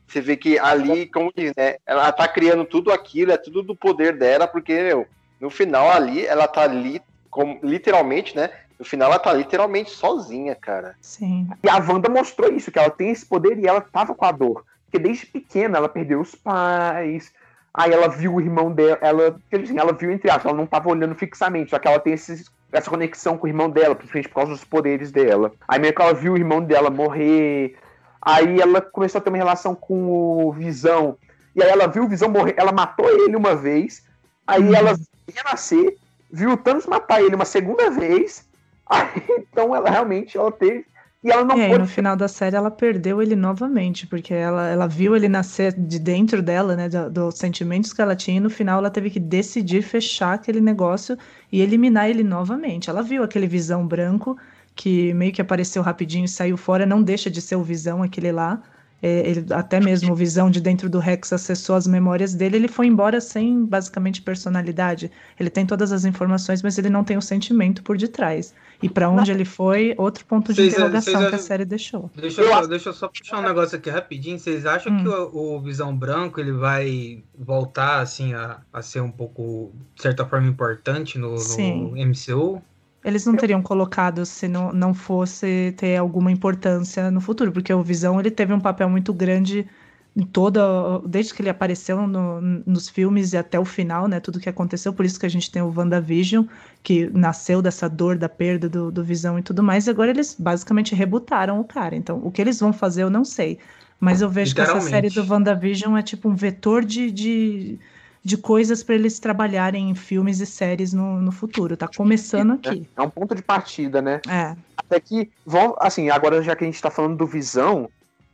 [0.08, 1.76] Você vê que ali, como diz, né?
[1.86, 5.06] Ela tá criando tudo aquilo, é tudo do poder dela, porque, meu,
[5.40, 7.00] no final ali, ela tá ali,
[7.30, 8.50] como, literalmente, né?
[8.78, 10.96] No final ela tá literalmente sozinha, cara.
[11.02, 11.50] Sim.
[11.62, 14.32] E a Wanda mostrou isso, que ela tem esse poder e ela tava com a
[14.32, 14.64] dor.
[14.86, 17.32] Porque desde pequena ela perdeu os pais,
[17.74, 20.90] aí ela viu o irmão dela, ela, assim, ela viu entre aspas, ela não tava
[20.90, 24.36] olhando fixamente, só que ela tem esses- essa conexão com o irmão dela, principalmente por
[24.36, 25.52] causa dos poderes dela.
[25.68, 27.76] Aí meio que ela viu o irmão dela morrer,
[28.22, 31.18] aí ela começou a ter uma relação com o Visão,
[31.56, 34.04] e aí ela viu o Visão morrer, ela matou ele uma vez,
[34.48, 34.74] aí Uhum.
[34.74, 34.96] ela
[35.36, 35.98] renascer,
[36.32, 38.48] viu o Thanos matar ele uma segunda vez,
[38.90, 40.86] aí então ela realmente ela teve
[41.22, 44.70] e ela não aí, pôde no final da série, ela perdeu ele novamente, porque ela,
[44.70, 48.40] ela viu ele nascer de dentro dela, né, do- dos sentimentos que ela tinha, e
[48.40, 51.18] no final ela teve que decidir fechar aquele negócio
[51.52, 52.90] e eliminar ele novamente.
[52.90, 54.38] Ela viu aquele visão branco,
[54.74, 58.32] que meio que apareceu rapidinho e saiu fora, não deixa de ser o visão aquele
[58.32, 58.62] lá.
[59.02, 62.68] É, ele, até mesmo o visão de dentro do Rex acessou as memórias dele, ele
[62.68, 65.10] foi embora sem basicamente personalidade.
[65.40, 68.54] Ele tem todas as informações, mas ele não tem o sentimento por detrás.
[68.82, 72.10] E pra onde ele foi, outro ponto de Vocês- interrogação vocês que a série deixou.
[72.16, 74.40] Deixa eu, deixa eu só puxar um negócio aqui rapidinho.
[74.40, 75.04] Vocês acham Hum.
[75.04, 80.02] que o, o Visão Branco ele vai voltar assim a, a ser um pouco, de
[80.02, 81.94] certa forma, importante no, no Sim.
[82.06, 82.62] MCU?
[83.10, 87.84] Eles não teriam colocado se não, não fosse ter alguma importância no futuro, porque o
[87.84, 89.68] Visão ele teve um papel muito grande
[90.16, 90.62] em toda,
[91.08, 94.20] desde que ele apareceu no- nos filmes e até o final, né?
[94.20, 96.46] Tudo que aconteceu, por isso que a gente tem o WandaVision,
[96.84, 100.36] que nasceu dessa dor da perda do, do Visão e tudo mais, e agora eles
[100.38, 101.96] basicamente rebutaram o cara.
[101.96, 103.60] Então, o que eles vão fazer eu não sei.
[104.00, 107.80] Mas eu vejo que essa série do WandaVision é tipo um vetor de, de,
[108.24, 111.78] de coisas para eles trabalharem em filmes e séries no, no futuro.
[111.78, 112.88] Tá começando aqui.
[112.96, 114.22] É um ponto de partida, né?
[114.28, 114.56] É.
[114.78, 117.90] Até que, vão, assim, agora já que a gente tá falando do Visão,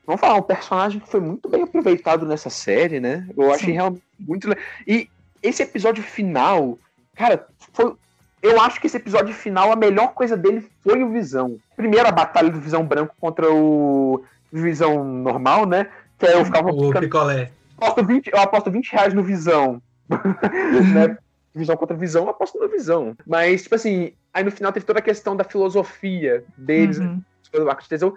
[0.06, 3.28] vamos falar, um personagem que foi muito bem aproveitado nessa série, né?
[3.38, 3.74] Eu achei Sim.
[3.74, 4.58] realmente muito le-
[4.88, 5.08] E
[5.44, 6.78] esse episódio final,
[7.16, 7.94] cara, foi.
[8.42, 11.58] Eu acho que esse episódio final, a melhor coisa dele foi o Visão.
[11.76, 15.88] Primeiro, a batalha do Visão Branco contra o Visão normal, né?
[16.20, 17.52] Que aí eu ficava O ficando picolé.
[17.78, 19.82] Aposto 20, eu aposto 20 reais no Visão.
[20.10, 21.18] né?
[21.54, 23.16] Visão contra visão, eu aposto no Visão.
[23.26, 27.22] Mas, tipo assim, aí no final teve toda a questão da filosofia deles, Uhum.
[27.54, 28.16] do arco de Teseu,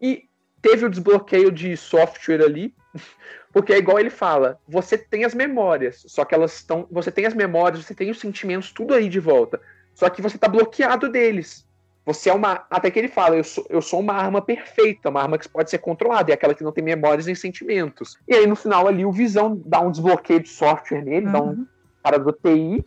[0.00, 0.24] e
[0.62, 2.74] teve o desbloqueio de software ali,
[3.52, 7.26] porque é igual ele fala, você tem as memórias, só que elas estão, você tem
[7.26, 9.60] as memórias, você tem os sentimentos, tudo aí de volta,
[9.94, 11.67] só que você tá bloqueado deles.
[12.08, 15.20] Você é uma, até que ele fala, eu sou, eu sou uma arma perfeita, uma
[15.20, 18.16] arma que pode ser controlada, é aquela que não tem memórias nem sentimentos.
[18.26, 21.48] E aí no final ali o Visão dá um desbloqueio de software nele, dá um
[21.48, 21.66] Uhum.
[22.02, 22.82] cara do TI.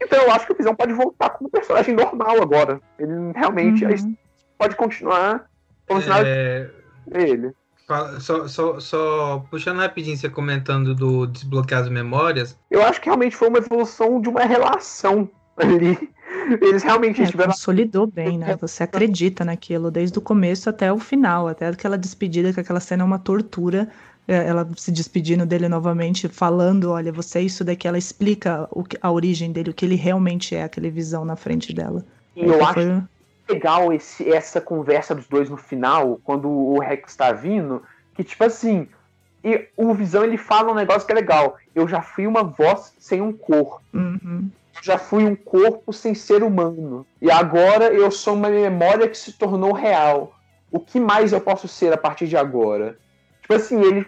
[0.00, 2.80] Então eu acho que o Visão pode voltar como personagem normal agora.
[2.96, 4.14] Ele realmente Uhum.
[4.56, 5.44] pode continuar
[5.88, 6.70] como se nada É,
[7.14, 7.50] ele.
[8.20, 12.56] só, só, só puxando rapidinho, você comentando do desbloquear as memórias.
[12.70, 16.12] Eu acho que realmente foi uma evolução de uma relação ali.
[16.60, 17.50] Eles realmente É, estiveram.
[17.52, 18.56] consolidou bem, né?
[18.60, 23.02] Você acredita naquilo desde o começo até o final, até aquela despedida, que aquela cena
[23.02, 23.88] é uma tortura.
[24.26, 27.86] é, Ela se despedindo dele novamente, falando: Olha, você é isso daqui.
[27.88, 31.72] Ela explica que- a origem dele, o que ele realmente é, aquele visão na frente
[31.72, 32.04] dela.
[32.36, 33.02] E eu Então acho foi-
[33.48, 37.82] legal esse, essa conversa dos dois no final, quando o Rex tá vindo,
[38.14, 38.86] que tipo assim,
[39.44, 41.56] e o Visão ele fala um negócio que é legal.
[41.74, 43.82] Eu já fui uma voz sem um corpo.
[43.92, 44.48] Uhum.
[44.80, 47.06] Já fui um corpo sem ser humano.
[47.20, 50.34] E agora eu sou uma memória que se tornou real.
[50.70, 52.96] O que mais eu posso ser a partir de agora?
[53.42, 54.06] Tipo assim, ele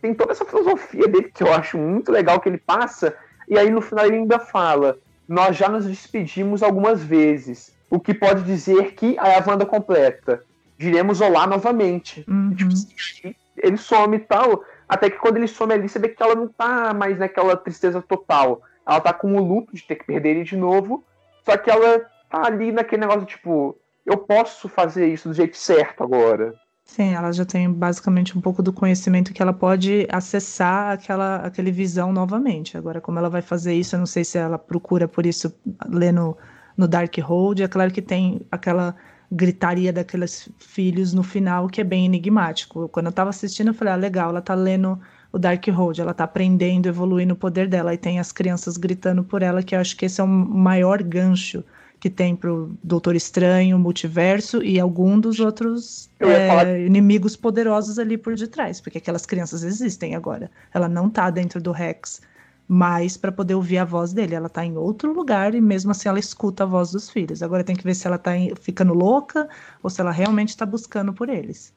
[0.00, 3.16] tem toda essa filosofia dele que eu acho muito legal que ele passa.
[3.48, 7.74] E aí no final ele ainda fala: Nós já nos despedimos algumas vezes.
[7.90, 10.42] O que pode dizer que aí a Wanda completa.
[10.76, 12.24] Diremos olá novamente.
[12.28, 12.54] Uhum.
[12.54, 14.64] Tipo, assim, ele some e tal.
[14.88, 18.02] Até que quando ele some ali, você vê que ela não tá mais naquela tristeza
[18.02, 18.62] total.
[18.86, 21.04] Ela tá com o luto de ter que perder ele de novo.
[21.44, 26.02] Só que ela tá ali naquele negócio, tipo, eu posso fazer isso do jeito certo
[26.02, 26.54] agora.
[26.84, 31.72] Sim, ela já tem basicamente um pouco do conhecimento que ela pode acessar aquela, aquele
[31.72, 32.76] visão novamente.
[32.76, 35.54] Agora, como ela vai fazer isso, eu não sei se ela procura por isso
[35.88, 36.36] lendo
[36.76, 37.62] no Darkhold.
[37.62, 38.94] É claro que tem aquela
[39.32, 42.88] gritaria daqueles filhos no final que é bem enigmático.
[42.90, 45.00] Quando eu tava assistindo, eu falei, ah, legal, ela tá lendo
[45.34, 49.42] o Darkhold, ela tá aprendendo, evoluindo o poder dela, e tem as crianças gritando por
[49.42, 51.64] ela, que eu acho que esse é o maior gancho
[51.98, 58.16] que tem pro Doutor Estranho, Multiverso e algum dos outros é, falar- inimigos poderosos ali
[58.16, 60.50] por detrás, porque aquelas crianças existem agora.
[60.72, 62.20] Ela não tá dentro do Rex
[62.68, 64.34] mais para poder ouvir a voz dele.
[64.34, 67.42] Ela tá em outro lugar e mesmo assim ela escuta a voz dos filhos.
[67.42, 69.48] Agora tem que ver se ela tá em- ficando louca
[69.82, 71.72] ou se ela realmente tá buscando por eles.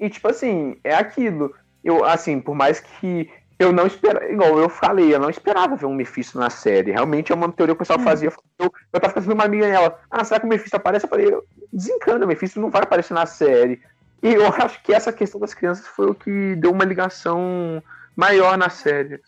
[0.00, 1.52] E tipo assim, é aquilo.
[1.84, 5.86] Eu, assim, por mais que eu não esperava, igual eu falei, eu não esperava ver
[5.86, 6.90] um Mephisto na série.
[6.92, 8.04] Realmente é uma teoria que o pessoal Hum.
[8.04, 8.32] fazia.
[8.58, 11.06] Eu, eu tava fazendo uma amiga nela, ah, será que o Mephisto aparece?
[11.06, 11.30] Eu falei,
[11.72, 13.80] desencana, o Mephisto não vai aparecer na série.
[14.22, 17.82] E eu acho que essa questão das crianças foi o que deu uma ligação
[18.16, 19.20] maior na série.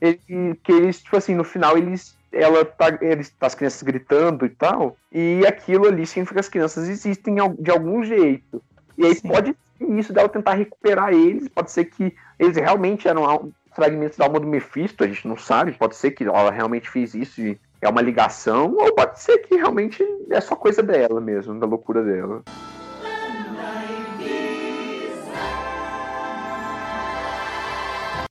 [0.00, 2.16] Ele, que eles, tipo assim, no final eles.
[2.30, 6.86] Ela tá, eles, as crianças gritando e tal, e aquilo ali significa que as crianças
[6.86, 8.62] existem de algum jeito.
[8.98, 9.28] E aí Sim.
[9.28, 14.24] pode ser isso dela tentar recuperar eles, pode ser que eles realmente eram fragmentos da
[14.24, 17.56] alma do Mephisto, a gente não sabe, pode ser que ela realmente fez isso e
[17.80, 22.02] é uma ligação, ou pode ser que realmente é só coisa dela mesmo, da loucura
[22.02, 22.42] dela.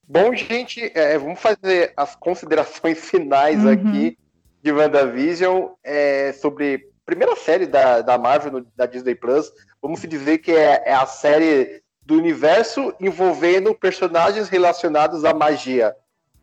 [0.10, 3.72] Bom, gente, é, vamos fazer as considerações finais Uhum.
[3.72, 4.18] aqui
[4.62, 9.52] de WandaVision é, sobre a primeira série da, da Marvel, no- da Disney Plus.
[9.82, 15.96] Vamos dizer que é, é a série do universo envolvendo personagens relacionados à magia.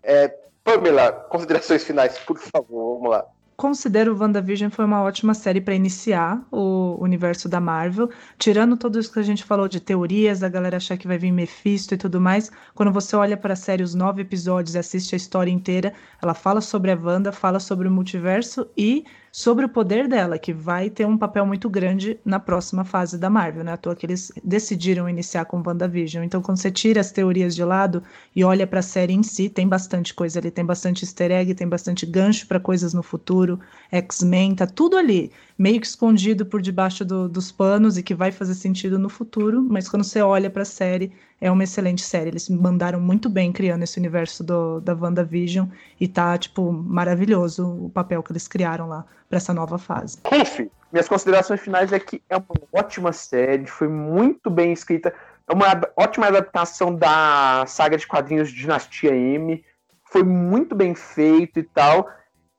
[0.03, 0.29] É,
[0.63, 3.25] Pamela, considerações finais, por favor, vamos lá.
[3.57, 9.13] Considero WandaVision foi uma ótima série para iniciar o universo da Marvel, tirando tudo isso
[9.13, 12.21] que a gente falou de teorias, a galera achar que vai vir Mephisto e tudo
[12.21, 12.51] mais.
[12.75, 16.61] Quando você olha para a série, os nove episódios, assiste a história inteira, ela fala
[16.61, 19.05] sobre a Wanda, fala sobre o multiverso e
[19.37, 23.29] sobre o poder dela, que vai ter um papel muito grande na próxima fase da
[23.29, 23.73] Marvel, né?
[23.73, 26.23] À toa que eles decidiram iniciar com WandaVision.
[26.23, 28.01] Então, quando você tira as teorias de lado
[28.35, 31.53] e olha para a série em si, tem bastante coisa ali, tem bastante easter egg,
[31.53, 33.59] tem bastante gancho para coisas no futuro,
[33.91, 38.31] X-Men, tá tudo ali, meio que escondido por debaixo do- dos panos e que vai
[38.31, 41.11] fazer sentido no futuro, mas quando você olha para a série,
[41.41, 42.31] é uma excelente série.
[42.31, 45.69] Eles mandaram muito bem criando esse universo do, da WandaVision
[46.01, 50.19] e tá, tipo, maravilhoso o papel que eles criaram lá para essa nova fase.
[50.27, 55.13] Ruff, Minhas considerações finais é que é uma ótima série, foi muito bem escrita,
[55.49, 55.67] é uma
[55.97, 59.63] ótima adaptação da saga de quadrinhos de Dinastia M,
[60.05, 62.09] foi muito bem feito e tal.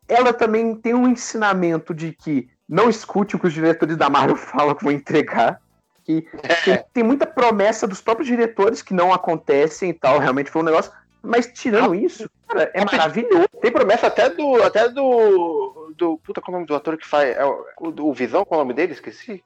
[0.07, 4.35] Ela também tem um ensinamento de que não escute o que os diretores da Marvel
[4.37, 5.61] falam que vão entregar.
[6.05, 6.21] Que
[6.63, 10.65] tem, tem muita promessa dos próprios diretores que não acontecem e tal, realmente foi um
[10.65, 10.91] negócio.
[11.25, 13.47] Mas tirando isso, cara, é maravilhoso.
[13.59, 14.61] tem promessa até do.
[14.61, 15.93] Até do.
[15.97, 17.35] do puta, qual é o nome do ator que faz.
[17.35, 18.93] É o, o, Visão, qual é o nome dele?
[18.93, 19.43] Esqueci.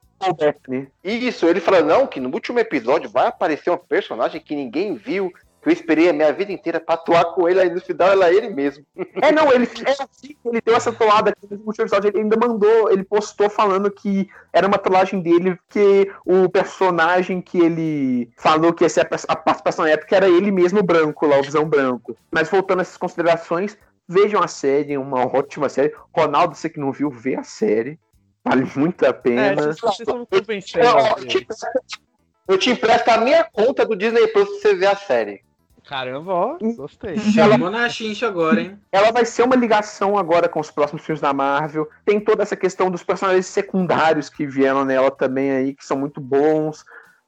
[0.68, 0.88] né?
[1.02, 5.32] Isso, ele fala, não, que no último episódio vai aparecer um personagem que ninguém viu,
[5.62, 8.34] que eu esperei a minha vida inteira pra atuar com ele, aí no final era
[8.34, 8.86] ele mesmo.
[9.22, 12.38] É, não, ele, é assim, ele deu essa toada aqui no último episódio, ele ainda
[12.38, 18.74] mandou, ele postou falando que era uma trollagem dele, porque o personagem que ele falou
[18.74, 22.16] que ia ser a, participação na época era ele mesmo branco, lá, o Visão Branco.
[22.32, 25.94] Mas voltando a essas considerações, vejam a série, é uma ótima série.
[26.16, 28.00] Ronaldo, você que não viu, vê a série.
[28.44, 29.56] Vale muito a É, pena.
[29.56, 30.86] vocês vocês estão me convencendo.
[30.86, 31.70] Eu, eu, audiência.
[31.88, 32.02] te,
[32.48, 35.44] eu te empresto a minha conta do Disney Plus pra você ver a série.
[35.90, 37.18] Caramba, ó, gostei.
[37.18, 38.80] Chamou na chincha agora, hein?
[38.92, 41.90] Ela vai ser uma ligação agora com os próximos filmes da Marvel.
[42.06, 46.22] Tem toda essa questão dos personagens secundários que vieram nela também aí, que são muito
[46.22, 46.86] bons.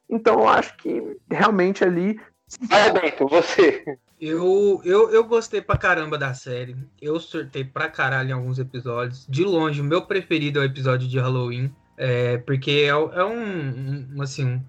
[0.08, 2.22] Então eu acho que realmente ali.
[2.70, 3.84] Vai, Bento, você.
[4.22, 6.78] Eu, eu, eu gostei pra caramba da série.
[7.02, 9.26] Eu surtei pra caralho em alguns episódios.
[9.28, 11.74] De longe, o meu preferido é o episódio de Halloween.
[11.98, 14.62] É, porque é, é um, um, assim,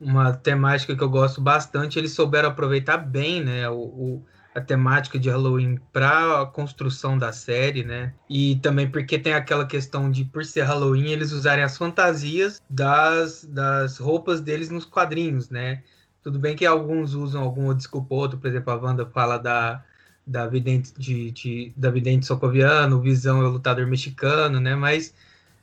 [0.00, 1.98] uma temática que eu gosto bastante.
[1.98, 3.68] Eles souberam aproveitar bem, né?
[3.70, 8.14] O, o- a temática de Halloween para a construção da série, né?
[8.28, 13.44] E também porque tem aquela questão de, por ser Halloween, eles usarem as fantasias das,
[13.44, 15.82] das roupas deles nos quadrinhos, né?
[16.22, 19.84] Tudo bem que alguns usam algum desculpa outro, por exemplo, a Wanda fala da,
[20.26, 24.74] da vidente de, de- da vidente socoviano, o Visão é o lutador mexicano, né?
[24.76, 25.14] Mas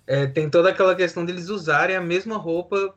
[0.08, 2.96] é, tem toda aquela questão deles usarem a mesma roupa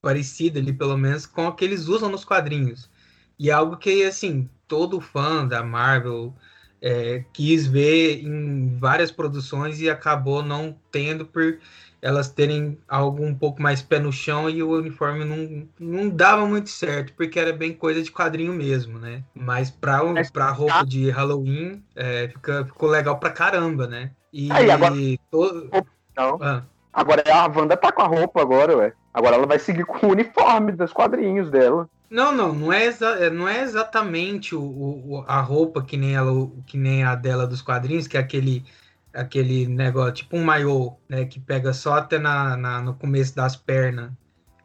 [0.00, 2.90] parecida ali, pelo menos, com a que eles usam nos quadrinhos.
[3.38, 6.34] E é algo que, assim, todo fã da Marvel
[6.80, 11.58] é, quis ver em várias produções e acabou não tendo por
[12.00, 16.44] elas terem algo um pouco mais pé no chão e o uniforme não, não dava
[16.46, 19.22] muito certo, porque era bem coisa de quadrinho mesmo, né?
[19.32, 20.00] Mas pra,
[20.32, 24.10] pra roupa de Halloween, é, fica, ficou legal pra caramba, né?
[24.32, 24.94] E Aí, agora-
[25.30, 25.70] to-
[26.16, 26.38] Não.
[26.42, 26.62] Ah,
[26.92, 28.92] Agora a Wanda tá com a roupa agora, ué.
[29.12, 31.88] Agora ela vai seguir com o uniforme dos quadrinhos dela.
[32.10, 36.14] Não, não, não é, exa- é- não é exatamente o, o- a roupa que nem,
[36.14, 36.32] ela,
[36.66, 38.64] que nem a dela dos quadrinhos, que é aquele,
[39.12, 43.56] aquele negócio, tipo um maiô, né, que pega só até na, na- no começo das
[43.56, 44.10] pernas,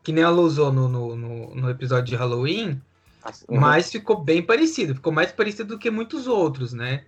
[0.03, 2.81] que nem ela usou no, no, no- no episódio de Halloween,
[3.49, 3.59] Uhum.
[3.59, 7.03] mas ficou bem parecido, ficou mais parecido do que muitos outros, né?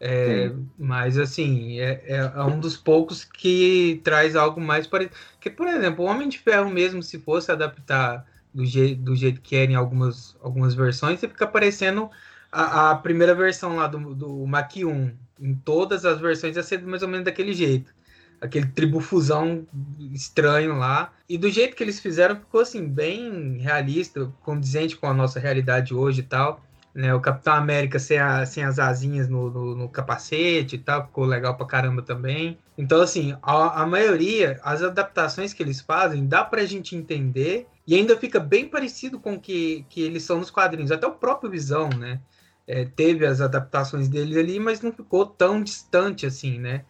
[0.00, 5.16] É, mas assim, é, é- é um dos poucos que traz algo mais parecido.
[5.32, 8.24] Porque, por exemplo, o Homem de Ferro mesmo, se fosse adaptar
[8.54, 12.10] do, je do jeito que era em algumas, algumas versões, você fica parecendo
[12.52, 15.16] a, a primeira versão lá do, do Mach 1.
[15.40, 17.92] Em todas as versões ia ser mais ou menos daquele jeito.
[18.40, 19.66] Aquele tribufusão
[20.12, 21.12] estranho lá.
[21.28, 25.92] E do jeito que eles fizeram, ficou assim, bem realista, condizente com a nossa realidade
[25.92, 26.62] hoje e tal.
[26.98, 31.06] Né, o Capitão América sem, a- sem as asinhas no, no- no capacete e tal,
[31.06, 32.58] ficou legal pra caramba também.
[32.76, 37.94] Então, assim, a, a maioria, as adaptações que eles fazem, dá pra gente entender e
[37.94, 40.90] ainda fica bem parecido com o que, que eles são nos quadrinhos.
[40.90, 42.20] Até o próprio Visão, né?
[42.66, 46.84] é, teve as adaptações dele ali, mas não ficou tão distante assim, né?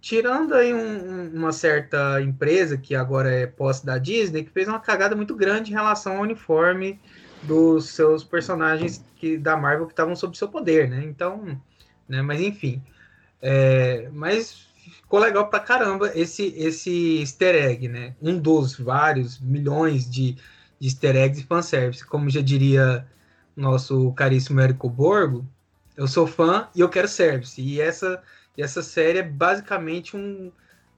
[0.00, 0.78] Tirando aí um-
[1.28, 5.34] um- uma certa empresa que agora é posse da Disney, que fez uma cagada muito
[5.36, 7.00] grande em relação ao uniforme
[7.42, 11.04] dos seus personagens que, da Marvel que estavam sob seu poder, né?
[11.04, 11.60] Então,
[12.08, 12.22] né?
[12.22, 12.82] Mas enfim,
[13.40, 18.14] é, mas ficou legal pra caramba esse esse Easter egg, né?
[18.20, 20.36] Um dos vários milhões de,
[20.78, 23.06] de Easter eggs e fanservice, como já diria
[23.56, 25.46] nosso caríssimo Érico Borgo,
[25.96, 27.60] eu sou fã e eu quero service.
[27.60, 28.22] E essa,
[28.56, 30.50] e essa série é basicamente um,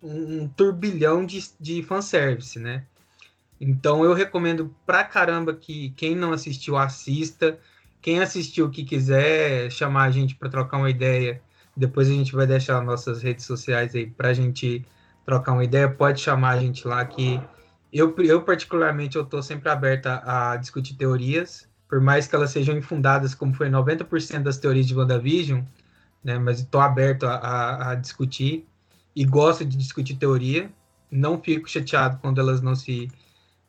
[0.02, 2.84] um, turbilhão de, de fanservice, né?
[3.60, 7.58] Então eu recomendo pra caramba que quem não assistiu, assista.
[8.02, 11.40] Quem assistiu que quiser chamar a gente para trocar uma ideia,
[11.76, 14.84] depois a gente vai deixar nossas redes sociais aí pra gente
[15.24, 15.88] trocar uma ideia.
[15.88, 17.40] Pode chamar a gente lá que
[17.92, 22.76] eu, eu particularmente, eu tô sempre aberta a discutir teorias por mais que elas sejam
[22.76, 25.62] infundadas, como foi 90% das teorias de WandaVision,
[26.24, 28.66] né, mas estou aberto a, a, a discutir
[29.14, 30.68] e gosto de discutir teoria.
[31.08, 33.08] Não fico chateado quando elas não se,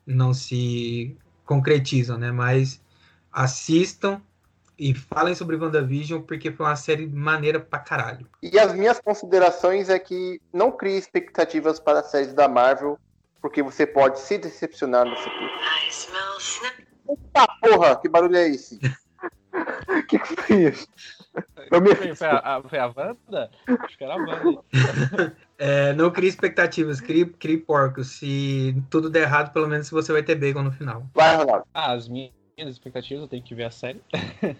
[0.06, 2.80] não se concretizam, né, mas
[3.32, 4.20] assistam
[4.78, 8.26] e falem sobre WandaVision porque foi uma série maneira pra caralho.
[8.42, 12.98] E as minhas considerações é que não crie expectativas para as séries da Marvel,
[13.40, 15.50] porque você pode se decepcionar no futuro.
[15.88, 16.86] Snap.
[17.08, 18.80] Eita porra, que barulho é esse?
[19.88, 20.88] O que, que foi isso?
[21.70, 21.94] Eu me...
[21.94, 23.50] Foi, foi a, foi a Wanda?
[23.66, 24.62] Acho que era a Wanda.
[25.58, 28.08] É, não crie expectativas, crie, crie porcos.
[28.08, 31.06] Se tudo der errado, pelo menos você vai ter bacon no final.
[31.14, 31.64] Vai, Ronaldo.
[31.72, 34.00] Ah, as minhas expectativas, eu tenho que ver a série.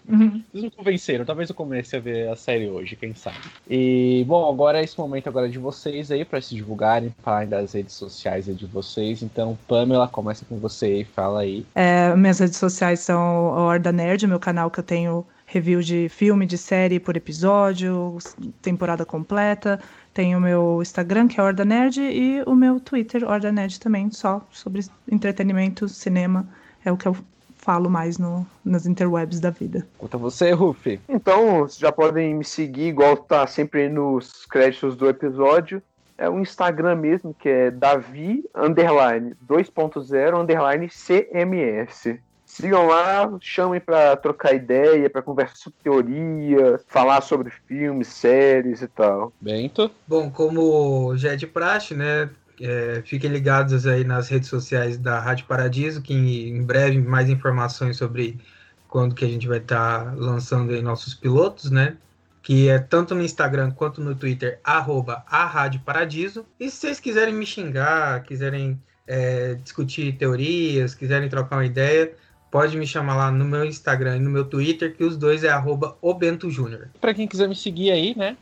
[0.07, 0.43] Uhum.
[0.51, 3.37] Vocês me convenceram, talvez eu comece a ver a série hoje, quem sabe.
[3.69, 7.73] E, bom, agora é esse momento agora de vocês aí, pra se divulgarem, falarem das
[7.73, 9.21] redes sociais aí de vocês.
[9.21, 11.65] Então, Pamela, começa com você aí, fala aí.
[11.75, 16.09] É, minhas redes sociais são a Horda Nerd, meu canal que eu tenho review de
[16.09, 18.17] filme, de série por episódio,
[18.61, 19.79] temporada completa.
[20.13, 24.11] Tenho o meu Instagram, que é Horda Nerd, e o meu Twitter, Horda Nerd também,
[24.11, 26.47] só sobre entretenimento, cinema.
[26.83, 27.15] É o que eu
[27.55, 29.87] falo mais no, nas interwebs da vida.
[29.97, 30.99] Conta você, Rufi.
[31.07, 35.81] Então, vocês já podem me seguir, igual tá sempre aí nos créditos do episódio.
[36.17, 42.19] É o Instagram mesmo, que é Davi underline 2.0 underline CMS.
[42.59, 48.87] Sigam lá, chamem pra trocar ideia, pra conversar sobre teoria, falar sobre filmes, séries e
[48.87, 49.31] tal.
[49.39, 49.91] Bento.
[50.07, 52.29] Bom, como já é de praxe, né?
[52.59, 57.97] é, fiquem ligados aí nas redes sociais da Rádio Paradiso, que em breve mais informações
[57.97, 58.39] sobre
[58.87, 61.97] quando que a gente vai estar lançando aí nossos pilotos, né?
[62.41, 66.45] Que é tanto no Instagram quanto no Twitter, arroba a Rádio Paradiso.
[66.59, 72.13] E se vocês quiserem me xingar, quiserem é, discutir teorias, quiserem trocar uma ideia,
[72.57, 75.49] pode me chamar lá no meu Instagram e no meu Twitter, que os dois é
[75.49, 76.87] arroba o Bento Júnior.
[76.99, 78.35] Pra quem quiser me seguir aí, né?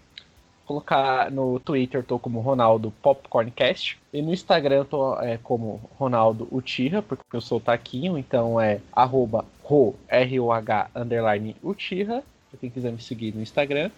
[0.66, 3.99] Colocar no Twitter, tô como Ronaldo Popcorncast.
[4.13, 8.59] E no Instagram eu tô é, como Ronaldo Utira, porque eu sou o Taquinho, então
[8.59, 13.91] é arroba ro, R-O-H, underline pra quem quiser me seguir no Instagram.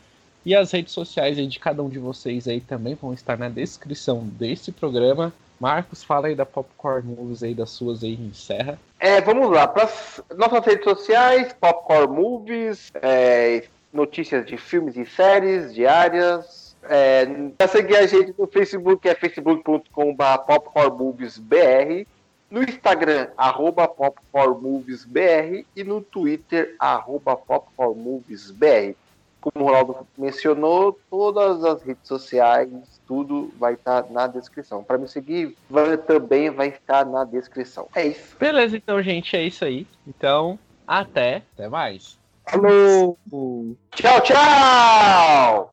[0.43, 3.49] E as redes sociais aí de cada um de vocês aí também vão estar na
[3.49, 5.31] descrição desse programa.
[5.59, 8.79] Marcos, fala aí da Popcorn Movies aí, das suas aí, encerra.
[8.99, 9.67] É, vamos lá.
[9.67, 9.89] Para
[10.35, 16.75] nossas redes sociais, Popcorn Movies, é, notícias de filmes e séries diárias.
[16.89, 17.25] É,
[17.57, 22.05] pra seguir a gente no Facebook é facebook.com.br popcornmoviesbr,
[22.49, 28.95] no Instagram, arroba popcornmoviesbr e no Twitter, arroba popcornmoviesbr.
[29.53, 32.69] Como o Ronaldo mencionou, todas as redes sociais,
[33.07, 34.83] tudo vai estar na descrição.
[34.83, 37.87] Para me seguir, vai- também vai estar na descrição.
[37.95, 38.35] É isso.
[38.39, 39.87] Beleza, então, gente, é isso aí.
[40.05, 42.17] Então, até, até mais.
[42.49, 43.17] Falou!
[43.91, 45.71] Tchau, tchau!